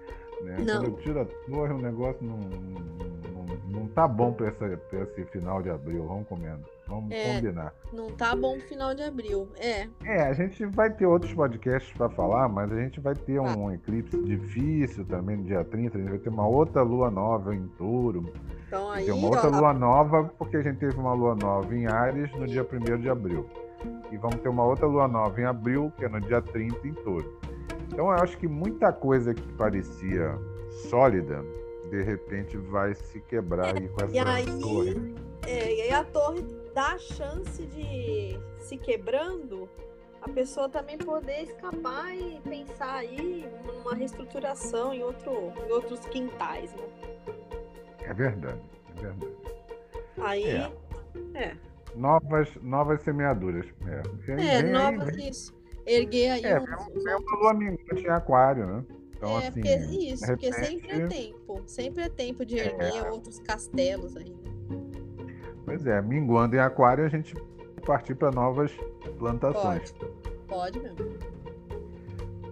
Né? 0.42 0.56
Não. 0.58 0.80
Quando 0.82 0.84
eu 0.86 0.96
tiro 1.02 1.20
a 1.20 1.24
torre, 1.24 1.72
o 1.72 1.78
negócio 1.78 2.18
não, 2.24 2.36
não, 2.36 3.80
não 3.80 3.86
tá 3.88 4.06
bom 4.08 4.32
para 4.32 4.48
esse 4.48 5.24
final 5.26 5.62
de 5.62 5.70
abril. 5.70 6.04
Vamos 6.06 6.26
comendo. 6.28 6.62
Vamos 6.86 7.10
É. 7.12 7.34
combinar. 7.36 7.72
Não 7.92 8.10
tá 8.10 8.34
bom 8.36 8.58
final 8.60 8.94
de 8.94 9.02
abril. 9.02 9.48
É, 9.58 9.86
É, 10.04 10.22
a 10.24 10.32
gente 10.34 10.64
vai 10.66 10.90
ter 10.92 11.06
outros 11.06 11.32
podcasts 11.32 11.92
para 11.96 12.08
falar, 12.10 12.48
mas 12.48 12.70
a 12.72 12.76
gente 12.76 13.00
vai 13.00 13.14
ter 13.14 13.36
Tá. 13.40 13.56
um 13.56 13.72
eclipse 13.72 14.20
difícil 14.22 15.04
também 15.06 15.36
no 15.36 15.44
dia 15.44 15.64
30. 15.64 15.96
A 15.96 16.00
gente 16.00 16.10
vai 16.10 16.18
ter 16.18 16.28
uma 16.28 16.46
outra 16.46 16.82
lua 16.82 17.10
nova 17.10 17.54
em 17.54 17.66
touro. 17.78 18.32
então 18.66 18.90
aí, 18.90 19.04
ter 19.06 19.12
uma 19.12 19.28
outra 19.28 19.48
ó, 19.48 19.58
lua 19.60 19.72
nova, 19.72 20.24
porque 20.38 20.56
a 20.56 20.62
gente 20.62 20.78
teve 20.78 20.96
uma 20.96 21.12
lua 21.14 21.34
nova 21.34 21.74
em 21.74 21.86
Ares 21.86 22.30
no 22.32 22.46
dia 22.46 22.64
1 22.64 23.00
de 23.00 23.08
abril. 23.08 23.48
E 24.10 24.16
vamos 24.16 24.36
ter 24.40 24.48
uma 24.48 24.64
outra 24.64 24.86
lua 24.86 25.08
nova 25.08 25.40
em 25.40 25.44
abril, 25.44 25.92
que 25.96 26.04
é 26.04 26.08
no 26.08 26.20
dia 26.20 26.40
30 26.42 26.86
em 26.86 26.94
touro. 26.94 27.38
Então 27.88 28.06
eu 28.06 28.10
acho 28.10 28.36
que 28.38 28.46
muita 28.48 28.92
coisa 28.92 29.34
que 29.34 29.52
parecia 29.54 30.38
sólida, 30.88 31.44
de 31.90 32.02
repente 32.02 32.56
vai 32.56 32.94
se 32.94 33.20
quebrar 33.20 33.76
aí 33.76 33.88
com 33.88 34.04
essa 34.04 34.14
E 34.14 34.18
aí, 34.18 34.60
torre. 34.60 35.14
é, 35.46 35.74
e 35.74 35.80
aí 35.82 35.92
a 35.92 36.04
torre 36.04 36.42
dá 36.74 36.92
a 36.92 36.98
chance 36.98 37.62
de 37.66 38.38
se 38.60 38.78
quebrando, 38.78 39.68
a 40.22 40.28
pessoa 40.28 40.68
também 40.68 40.96
poder 40.96 41.42
escapar 41.42 42.16
e 42.16 42.40
pensar 42.48 42.94
aí 42.94 43.46
numa 43.66 43.94
reestruturação 43.94 44.94
em, 44.94 45.02
outro, 45.02 45.52
em 45.66 45.72
outros 45.72 46.00
quintais, 46.06 46.72
né? 46.72 46.84
É 48.04 48.14
verdade, 48.14 48.60
é 48.96 49.00
verdade. 49.00 49.32
Aí, 50.18 50.44
É. 50.44 50.72
é, 51.34 51.56
Novas, 51.94 52.48
novas 52.62 53.02
semeaduras. 53.02 53.66
É, 53.86 53.94
é, 53.94 54.02
vem 54.36 54.50
aí, 54.50 54.72
nova 54.72 55.04
vem- 55.06 55.28
isso. 55.28 55.54
Erguer 55.86 56.30
aí 56.30 56.44
É, 56.44 56.60
uns- 56.60 56.68
é 57.06 57.16
uns 57.16 57.22
uma 57.24 57.36
lua 57.40 57.54
minguante 57.54 58.02
em 58.04 58.08
aquário, 58.08 58.66
né? 58.66 58.84
Então, 59.16 59.38
é, 59.40 59.48
assim, 59.48 59.60
porque, 59.60 59.76
isso, 59.76 60.24
de 60.26 60.32
porque 60.32 60.52
sempre 60.52 60.90
é 60.90 60.94
repente- 60.96 61.08
tempo. 61.14 61.62
Sempre 61.66 62.02
é 62.04 62.08
tempo 62.08 62.44
de 62.46 62.56
erguer 62.58 63.06
outros 63.10 63.38
castelos 63.40 64.16
aí. 64.16 64.30
né? 64.30 64.50
Pois 65.64 65.86
é, 65.86 66.00
minguando 66.02 66.56
em 66.56 66.58
aquário, 66.60 67.04
a 67.04 67.08
gente 67.08 67.34
partir 67.86 68.14
para 68.14 68.30
novas 68.30 68.72
plantações. 69.18 69.94
Pode 70.48 70.78
mesmo. 70.80 70.96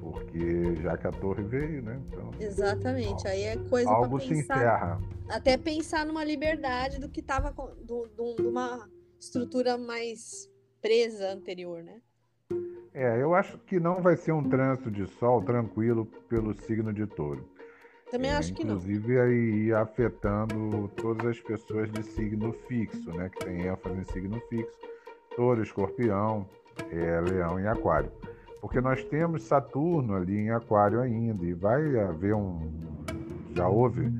porque 0.01 0.77
já 0.83 0.97
que 0.97 1.07
a 1.07 1.13
torre 1.13 1.43
veio, 1.45 1.83
né? 1.83 2.01
Então, 2.09 2.31
Exatamente, 2.41 3.27
aí 3.29 3.43
é 3.43 3.57
coisa 3.57 3.89
algo 3.91 4.17
para 4.19 4.27
se 4.27 4.35
pensar. 4.35 4.57
encerra. 4.57 5.01
Até 5.29 5.57
pensar 5.57 6.05
numa 6.07 6.25
liberdade 6.25 6.99
do 6.99 7.09
que 7.09 7.21
estava 7.21 7.55
de 7.85 8.43
uma 8.43 8.89
estrutura 9.21 9.77
mais 9.77 10.51
presa 10.81 11.33
anterior, 11.33 11.83
né? 11.83 12.01
É, 12.93 13.23
eu 13.23 13.35
acho 13.35 13.59
que 13.59 13.79
não 13.79 14.03
vai 14.03 14.17
ser 14.17 14.33
um 14.33 14.49
trânsito 14.49 14.91
de 14.91 15.07
sol 15.07 15.43
tranquilo 15.43 16.07
pelo 16.29 16.55
signo 16.55 16.93
de 16.93 17.07
touro. 17.07 17.49
Também 18.11 18.33
É, 18.33 18.35
acho 18.35 18.53
que 18.53 18.65
não. 18.65 18.75
Inclusive 18.75 19.21
aí 19.21 19.73
afetando 19.73 20.89
todas 20.97 21.27
as 21.27 21.41
pessoas 21.41 21.91
de 21.93 22.03
signo 22.03 22.53
fixo, 22.67 23.13
né? 23.13 23.29
Que 23.29 23.45
tem 23.45 23.67
ênfase 23.67 24.01
em 24.01 24.05
signo 24.05 24.41
fixo. 24.49 24.77
Touro, 25.37 25.63
escorpião, 25.63 26.49
é, 26.91 27.21
leão 27.21 27.61
e 27.61 27.69
aquário. 27.69 28.11
Porque 28.61 28.81
nós 28.81 29.05
temos 29.05 29.45
Saturno 29.45 30.17
ali 30.17 30.37
em 30.37 30.51
aquário 30.51 31.01
ainda. 31.01 31.45
E 31.45 31.55
vai 31.55 31.99
haver 32.01 32.35
um. 32.35 33.05
Já 33.55 33.69
houve? 33.69 34.13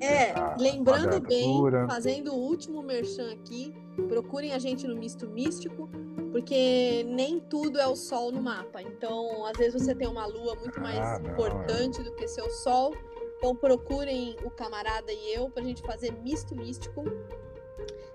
É, 0.00 0.32
a 0.32 0.45
lembrando 0.58 1.20
bem, 1.20 1.62
fazendo 1.88 2.32
o 2.34 2.38
último 2.38 2.82
merchan 2.82 3.32
aqui, 3.32 3.74
procurem 4.08 4.52
a 4.52 4.58
gente 4.58 4.86
no 4.86 4.96
Misto 4.96 5.28
Místico, 5.28 5.88
porque 6.32 7.04
nem 7.08 7.40
tudo 7.40 7.78
é 7.78 7.86
o 7.86 7.96
Sol 7.96 8.30
no 8.32 8.42
mapa. 8.42 8.82
Então, 8.82 9.44
às 9.46 9.56
vezes 9.56 9.82
você 9.82 9.94
tem 9.94 10.06
uma 10.08 10.26
lua 10.26 10.54
muito 10.56 10.80
mais 10.80 10.98
Ah, 10.98 11.18
não, 11.18 11.30
importante 11.30 12.02
do 12.02 12.12
que 12.14 12.26
seu 12.28 12.50
Sol. 12.50 12.94
Então, 13.38 13.54
procurem 13.54 14.36
o 14.44 14.50
camarada 14.50 15.12
e 15.12 15.34
eu 15.34 15.48
pra 15.50 15.62
gente 15.62 15.82
fazer 15.82 16.12
Misto 16.22 16.54
Místico. 16.56 17.04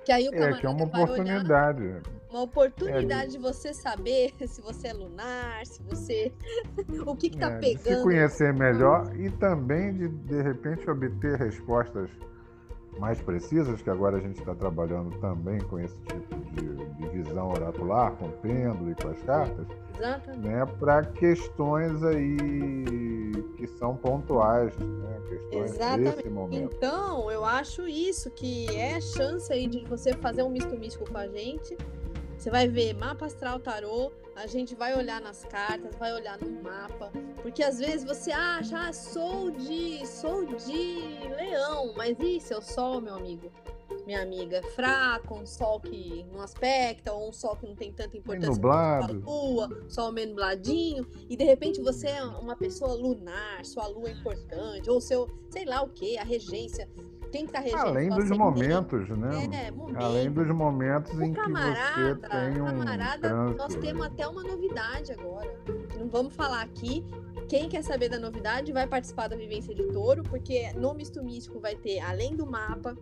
Que 0.04 0.12
aí 0.12 0.28
o 0.28 0.34
É, 0.34 0.38
camarada 0.38 0.60
que 0.60 0.66
é 0.66 0.70
uma 0.70 0.86
vai 0.88 1.02
olhar 1.04 1.14
oportunidade. 1.14 2.02
uma 2.30 2.42
oportunidade 2.42 3.32
de 3.34 3.38
você 3.38 3.72
saber 3.72 4.34
se 4.48 4.60
você 4.62 4.88
é 4.88 4.94
lunar, 4.94 5.64
se 5.66 5.82
você. 5.84 6.34
o 7.06 7.16
que, 7.16 7.30
que 7.30 7.38
tá 7.38 7.52
É, 7.52 7.60
de 7.60 7.68
se 7.78 7.84
pegando. 7.84 8.04
conhecer 8.04 8.52
melhor 8.54 9.16
e 9.16 9.30
também 9.32 9.94
de, 9.94 10.08
de 10.08 10.42
repente, 10.42 10.90
obter 10.90 11.38
respostas 11.38 12.10
mais 13.00 13.22
precisas, 13.22 13.82
que 13.82 13.90
agora 13.90 14.18
a 14.18 14.20
gente 14.20 14.40
está 14.40 14.54
trabalhando 14.54 15.18
também 15.20 15.60
com 15.62 15.80
esse 15.80 15.96
tipo 16.02 16.36
de, 16.52 16.86
de 16.96 17.08
visão 17.10 17.50
oracular, 17.50 18.12
com 18.14 18.26
o 18.26 18.32
pêndulo 18.32 18.92
e 18.92 18.96
com 18.96 19.10
as 19.10 19.22
cartas, 19.24 19.66
Exatamente. 19.98 20.48
né, 20.48 20.66
para 20.80 21.04
questões 21.06 22.04
aí 22.04 22.38
que 23.58 23.68
são 23.68 23.96
pontuais, 23.96 24.78
né, 24.78 25.22
questões 25.30 25.72
Exatamente. 25.72 26.16
desse 26.16 26.30
momento. 26.30 26.76
Então, 26.76 27.32
eu 27.32 27.46
acho 27.46 27.88
isso, 27.88 28.30
que 28.32 28.68
é 28.76 29.00
chance 29.00 29.52
aí 29.52 29.68
de 29.68 29.86
você 29.86 30.14
fazer 30.14 30.44
um 30.44 30.50
misto 30.50 30.78
místico 30.78 31.10
com 31.10 31.18
a 31.18 31.28
gente. 31.28 31.78
Você 32.42 32.50
vai 32.50 32.68
ver 32.68 32.96
mapa 32.96 33.28
astral 33.28 33.60
tarô, 33.60 34.12
a 34.36 34.48
gente 34.48 34.74
vai 34.74 34.98
olhar 34.98 35.22
nas 35.22 35.46
cartas, 35.46 35.96
vai 35.96 36.12
olhar 36.12 36.40
no 36.40 36.64
mapa, 36.64 37.12
porque 37.44 37.62
às 37.62 37.78
vezes 37.78 38.04
você 38.04 38.32
acha, 38.32 38.88
ah, 38.88 38.92
sou 38.92 39.52
de, 39.52 40.04
sou 40.08 40.44
de 40.48 41.30
leão, 41.38 41.94
mas 41.96 42.18
e 42.20 42.40
seu 42.40 42.60
sol, 42.60 43.00
meu 43.00 43.14
amigo? 43.14 43.52
Minha 44.08 44.24
amiga, 44.24 44.58
é 44.58 44.64
fraco, 44.64 45.36
um 45.36 45.46
sol 45.46 45.80
que 45.82 46.26
não 46.34 46.42
aspecta, 46.42 47.14
ou 47.14 47.30
um 47.30 47.32
sol 47.32 47.56
que 47.58 47.68
não 47.68 47.76
tem 47.76 47.94
tanta 47.94 48.18
importância 48.18 48.50
nublado. 48.50 49.22
quanto 49.22 49.30
a 49.30 49.32
lua, 49.32 49.86
sol 49.88 50.12
meio 50.12 50.30
nubladinho, 50.30 51.08
e 51.30 51.38
de 51.38 51.44
repente 51.44 51.80
você 51.80 52.08
é 52.08 52.24
uma 52.24 52.56
pessoa 52.56 52.96
lunar, 52.96 53.64
sua 53.64 53.86
lua 53.86 54.10
é 54.10 54.14
importante, 54.14 54.90
ou 54.90 55.00
seu, 55.00 55.30
sei 55.52 55.64
lá 55.64 55.84
o 55.84 55.90
que, 55.90 56.18
a 56.18 56.24
regência. 56.24 56.90
Quem 57.32 57.46
que 57.46 57.54
tá 57.54 57.60
regendo? 57.60 57.82
Além 57.82 58.10
dos 58.10 58.30
momentos, 58.30 59.10
né? 59.10 59.68
É, 59.68 59.72
momento. 59.72 60.04
Além 60.04 60.32
dos 60.32 60.48
momentos 60.50 61.14
O 61.14 61.24
em 61.24 61.34
que 61.34 61.40
você 61.40 61.46
camarada, 61.46 62.30
tem 62.30 62.62
um 62.62 62.66
camarada, 62.66 63.30
trânsito. 63.30 63.58
nós 63.58 63.76
temos 63.76 64.06
até 64.06 64.28
uma 64.28 64.44
novidade 64.44 65.12
agora. 65.14 65.50
Não 65.98 66.10
vamos 66.10 66.34
falar 66.36 66.62
aqui. 66.62 67.06
Quem 67.48 67.70
quer 67.70 67.84
saber 67.84 68.10
da 68.10 68.20
novidade 68.20 68.72
vai 68.74 68.86
participar 68.86 69.28
da 69.30 69.36
vivência 69.36 69.74
de 69.74 69.88
touro, 69.92 70.24
porque 70.24 70.72
no 70.74 70.94
misto 70.94 71.24
místico 71.24 71.60
vai 71.60 71.76
ter, 71.76 72.00
além 72.00 72.36
do 72.36 72.46
mapa, 72.46 72.98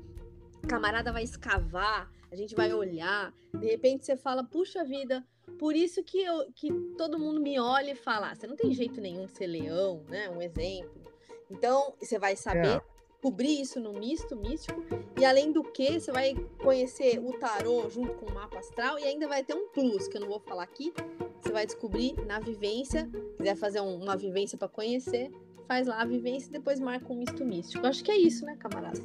camarada 0.67 1.11
vai 1.11 1.23
escavar, 1.23 2.09
a 2.31 2.35
gente 2.35 2.55
vai 2.55 2.71
olhar. 2.73 3.33
De 3.53 3.65
repente 3.65 4.05
você 4.05 4.15
fala, 4.15 4.43
puxa 4.43 4.83
vida, 4.83 5.25
por 5.57 5.75
isso 5.75 6.03
que, 6.03 6.21
eu, 6.21 6.51
que 6.53 6.71
todo 6.97 7.17
mundo 7.17 7.41
me 7.41 7.59
olha 7.59 7.91
e 7.91 7.95
fala, 7.95 8.31
ah, 8.31 8.35
você 8.35 8.45
não 8.45 8.55
tem 8.55 8.71
jeito 8.73 9.01
nenhum 9.01 9.25
de 9.25 9.31
ser 9.31 9.47
leão, 9.47 10.03
né? 10.07 10.29
Um 10.29 10.41
exemplo. 10.41 11.01
Então, 11.49 11.95
você 11.99 12.19
vai 12.19 12.35
saber 12.35 12.77
É. 12.77 12.81
cobrir 13.21 13.61
isso 13.61 13.79
no 13.79 13.93
misto 13.93 14.35
místico. 14.35 14.81
E 15.19 15.25
além 15.25 15.51
do 15.51 15.63
que, 15.63 15.99
você 15.99 16.11
vai 16.11 16.35
conhecer 16.63 17.19
o 17.19 17.33
tarô 17.33 17.89
junto 17.89 18.13
com 18.13 18.25
o 18.31 18.33
mapa 18.33 18.59
astral 18.59 18.97
e 18.99 19.03
ainda 19.03 19.27
vai 19.27 19.43
ter 19.43 19.53
um 19.53 19.67
plus, 19.69 20.07
que 20.07 20.17
eu 20.17 20.21
não 20.21 20.27
vou 20.29 20.39
falar 20.39 20.63
aqui. 20.63 20.93
Você 21.41 21.51
vai 21.51 21.65
descobrir 21.65 22.15
na 22.25 22.39
vivência. 22.39 23.09
Quiser 23.37 23.55
fazer 23.55 23.81
um- 23.81 24.01
uma 24.03 24.15
vivência 24.15 24.57
para 24.57 24.67
conhecer, 24.67 25.31
faz 25.67 25.87
lá 25.87 26.01
a 26.01 26.05
vivência 26.05 26.49
e 26.49 26.51
depois 26.53 26.79
marca 26.79 27.11
um 27.11 27.17
misto 27.17 27.43
místico. 27.45 27.85
Acho 27.85 28.03
que 28.03 28.11
é 28.11 28.17
isso, 28.17 28.45
né, 28.45 28.55
camarada? 28.57 28.99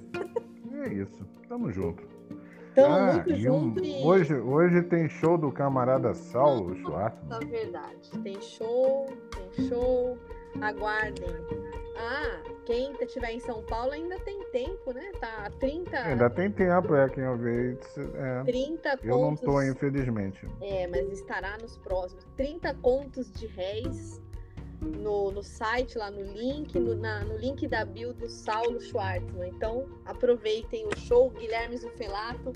É 0.84 0.92
isso. 0.92 1.24
Tamo 1.48 1.70
junto. 1.72 2.02
Então, 2.72 2.92
Ah, 2.92 3.12
muito 3.14 3.30
e 3.30 3.34
um- 3.34 3.60
junto 3.60 3.84
e. 3.84 4.02
hoje, 4.04 4.34
hoje 4.34 4.82
tem 4.82 5.08
show 5.08 5.38
do 5.38 5.52
camarada 5.52 6.12
Saulo 6.14 6.70
Na 6.74 6.76
Schwartzman. 6.80 7.46
verdade. 7.48 8.10
Tem 8.22 8.40
show, 8.40 9.06
tem 9.54 9.68
show. 9.68 10.18
Aguardem. 10.60 11.24
Ah, 11.96 12.40
quem 12.64 12.92
estiver 13.00 13.30
em 13.32 13.40
São 13.40 13.62
Paulo 13.62 13.92
ainda 13.92 14.18
tem 14.20 14.42
tempo, 14.50 14.92
né? 14.92 15.12
Tá 15.20 15.50
30, 15.60 15.96
Ainda 15.98 16.28
tem 16.30 16.50
tempo, 16.50 16.94
é 16.94 17.08
quem 17.08 17.22
eu 17.24 17.36
vi. 17.36 17.78
É, 18.14 18.42
30 18.44 18.98
eu 19.02 19.18
não 19.18 19.36
tô, 19.36 19.62
infelizmente. 19.62 20.46
É, 20.60 20.86
mas 20.88 21.08
estará 21.12 21.56
nos 21.58 21.76
próximos. 21.78 22.24
30 22.36 22.74
contos 22.76 23.30
de 23.32 23.46
réis 23.46 24.20
no, 24.80 25.30
no 25.30 25.42
site, 25.42 25.96
lá 25.96 26.10
no 26.10 26.22
link, 26.22 26.78
no, 26.78 26.94
na- 26.96 27.24
no 27.24 27.36
link 27.38 27.66
da 27.68 27.84
bio 27.84 28.12
do 28.12 28.28
Saulo 28.28 28.80
Schwartzman. 28.80 29.48
Então, 29.50 29.86
aproveitem 30.04 30.86
o 30.86 30.96
show. 30.98 31.30
Guilherme 31.30 31.76
Zufelato 31.76 32.52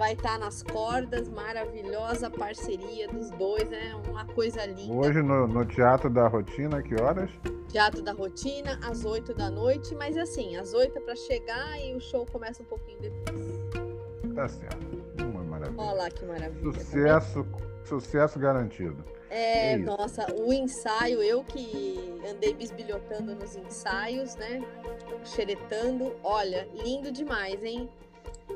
vai 0.00 0.14
estar 0.14 0.38
nas 0.38 0.62
cordas. 0.62 1.28
Maravilhosa 1.28 2.30
parceria 2.30 3.06
dos 3.06 3.30
dois, 3.32 3.70
é 3.70 3.94
uma 4.08 4.24
coisa 4.24 4.64
linda. 4.64 4.94
Hoje 4.94 5.20
no, 5.20 5.46
no 5.46 5.62
Teatro 5.66 6.08
da 6.08 6.26
Rotina, 6.26 6.82
que 6.82 6.94
horas? 6.98 7.30
Teatro 7.68 8.00
da 8.00 8.12
Rotina, 8.12 8.80
às 8.82 9.04
8 9.04 9.34
da 9.34 9.50
noite. 9.50 9.94
Mas 9.94 10.16
assim, 10.16 10.56
às 10.56 10.72
8 10.72 10.96
é 10.96 11.00
para 11.02 11.14
chegar 11.14 11.78
e 11.78 11.94
o 11.94 12.00
show 12.00 12.24
começa 12.24 12.62
um 12.62 12.66
pouquinho 12.66 12.98
depois. 12.98 13.60
Tá 14.34 14.48
certo. 14.48 15.04
Uma 15.22 15.44
maravilha. 15.44 15.82
Olha 15.82 15.92
lá 15.92 16.10
que 16.10 16.24
maravilha. 16.24 16.72
tá? 16.72 16.80
Sucesso, 16.80 17.46
sucesso 17.84 18.38
garantido. 18.38 19.04
É, 19.28 19.72
É 19.72 19.76
nossa, 19.76 20.26
o 20.34 20.50
ensaio, 20.50 21.22
eu 21.22 21.44
que 21.44 22.18
andei 22.26 22.54
bisbilhotando 22.54 23.34
nos 23.34 23.54
ensaios, 23.54 24.34
né? 24.36 24.64
Xeretando, 25.26 26.16
olha, 26.24 26.66
lindo 26.72 27.12
demais, 27.12 27.62
hein? 27.62 27.88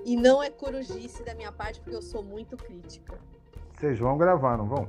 E 0.04 0.16
não 0.16 0.42
é 0.42 0.50
corujice 0.50 1.22
da 1.22 1.34
minha 1.34 1.50
parte, 1.52 1.80
porque 1.80 1.96
eu 1.96 2.02
sou 2.02 2.22
muito 2.22 2.56
crítica. 2.56 3.18
Vocês 3.78 3.98
vão 3.98 4.16
gravar, 4.18 4.56
não 4.58 4.66
vão? 4.66 4.88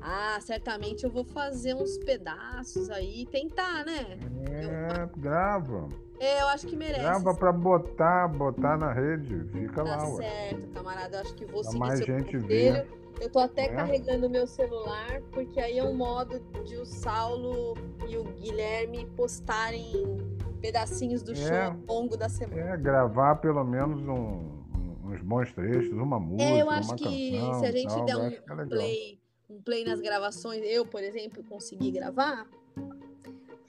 Ah, 0.00 0.38
certamente 0.40 1.04
eu 1.04 1.10
vou 1.10 1.24
fazer 1.24 1.74
uns 1.74 1.98
pedaços 1.98 2.90
aí, 2.90 3.26
tentar, 3.26 3.84
né? 3.84 4.18
É, 4.50 5.08
grava. 5.18 5.88
É, 6.18 6.42
eu 6.42 6.48
acho 6.48 6.66
que 6.66 6.76
merece. 6.76 7.00
Grava 7.00 7.34
pra 7.34 7.52
botar, 7.52 8.28
botar 8.28 8.76
na 8.76 8.92
rede. 8.92 9.44
Fica 9.52 9.84
Tá 9.84 9.96
lá, 9.96 10.08
ué. 10.08 10.22
certo, 10.22 10.68
camarada. 10.68 11.16
Eu 11.18 11.20
acho 11.22 11.34
que 11.34 11.44
vou 11.44 11.60
Pra 11.62 11.70
seguir 11.70 11.78
mais 11.78 12.00
gente 12.00 12.38
conselho. 12.38 12.86
Eu 13.20 13.30
tô 13.30 13.38
até 13.38 13.68
né? 13.68 13.76
carregando 13.76 14.28
meu 14.28 14.46
celular, 14.46 15.22
porque 15.32 15.58
aí 15.60 15.78
é 15.78 15.84
um 15.84 15.94
modo 15.94 16.38
de 16.64 16.76
o 16.76 16.84
Saulo 16.84 17.74
e 18.08 18.16
o 18.16 18.24
Guilherme 18.24 19.06
postarem 19.16 20.18
pedacinhos 20.66 21.22
do 21.22 21.32
É. 21.32 21.34
show 21.36 21.80
ao 21.86 21.94
longo 21.96 22.16
da 22.16 22.28
semana. 22.28 22.60
É, 22.72 22.76
gravar 22.76 23.36
pelo 23.36 23.62
menos 23.64 24.00
um- 24.02 24.64
uns 25.04 25.22
bons 25.22 25.52
trechos, 25.52 25.92
uma 25.92 26.18
música, 26.18 26.42
É, 26.50 26.62
eu 26.62 26.68
acho 26.70 26.94
que 26.96 27.32
canção 27.32 27.54
se 27.60 27.66
a 27.66 27.70
gente 27.72 27.94
tal, 27.94 28.04
der 28.04 28.16
um 28.16 28.26
é 28.26 28.66
play, 28.66 29.18
um 29.48 29.62
play 29.62 29.84
nas 29.84 30.00
gravações, 30.00 30.60
eu, 30.64 30.84
por 30.84 31.02
exemplo, 31.04 31.44
consegui 31.44 31.92
gravar 31.92 32.48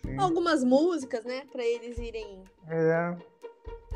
Sim. 0.03 0.17
algumas 0.17 0.63
músicas, 0.63 1.23
né, 1.23 1.43
Pra 1.51 1.63
eles 1.63 1.99
irem, 1.99 2.43
É, 2.67 3.15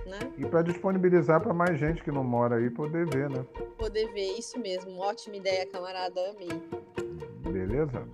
né, 0.06 0.20
e 0.38 0.46
para 0.46 0.62
disponibilizar 0.62 1.42
para 1.42 1.54
mais 1.56 1.80
gente 1.80 2.04
que 2.04 2.12
não 2.12 2.24
mora 2.24 2.58
aí 2.58 2.70
poder 2.70 3.08
ver, 3.10 3.32
né? 3.32 3.44
poder 3.80 4.14
ver 4.14 4.38
isso 4.38 4.60
mesmo. 4.60 5.00
Ótima 5.00 5.38
ideia, 5.38 5.66
camarada, 5.66 6.22
amei. 6.30 6.50
Beleza? 7.52 8.08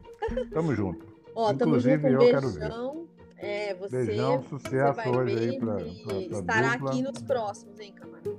Tamo 0.53 0.73
junto. 0.73 1.05
Ó, 1.35 1.53
tamo 1.53 1.71
Inclusive, 1.71 2.09
junto, 2.09 2.23
um 2.23 2.23
eu 2.23 2.31
quero 2.31 2.49
ver. 2.49 2.59
Beijão. 3.41 3.49
É, 3.49 3.73
você 3.75 4.05
Beijão, 4.05 4.41
Você 4.41 4.49
sucesso 4.49 4.93
vai 4.95 5.09
hoje 5.09 5.35
ver 5.35 5.49
aí 5.49 5.59
para 5.59 5.81
estará 6.39 6.73
aqui 6.73 7.01
nos 7.01 7.21
próximos, 7.21 7.79
hein, 7.79 7.93
camarada? 7.93 8.37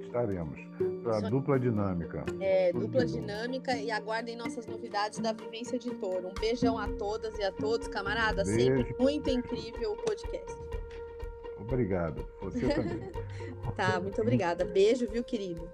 Estaremos. 0.00 0.58
Para 1.02 1.16
aí. 1.16 1.30
dupla 1.30 1.58
dinâmica. 1.60 2.24
É, 2.40 2.72
Tudo 2.72 2.86
dupla 2.86 3.04
de 3.04 3.12
bom. 3.12 3.20
dinâmica 3.20 3.76
e 3.76 3.90
aguardem 3.90 4.36
nossas 4.36 4.66
novidades 4.66 5.18
da 5.18 5.32
Vivência 5.32 5.78
de 5.78 5.90
Touro. 5.90 6.28
Um 6.28 6.34
beijão 6.40 6.78
a 6.78 6.88
todas 6.88 7.38
e 7.38 7.42
a 7.42 7.52
todos, 7.52 7.88
camarada. 7.88 8.42
Beijo. 8.44 8.58
Sempre 8.58 8.96
muito 8.98 9.28
incrível 9.28 9.92
o 9.92 9.96
podcast. 9.96 10.56
Obrigado. 11.60 12.26
Você 12.40 12.68
também. 12.68 13.12
Tá, 13.76 14.00
muito 14.00 14.20
obrigada. 14.20 14.64
Beijo, 14.64 15.06
viu, 15.08 15.22
querido? 15.22 15.70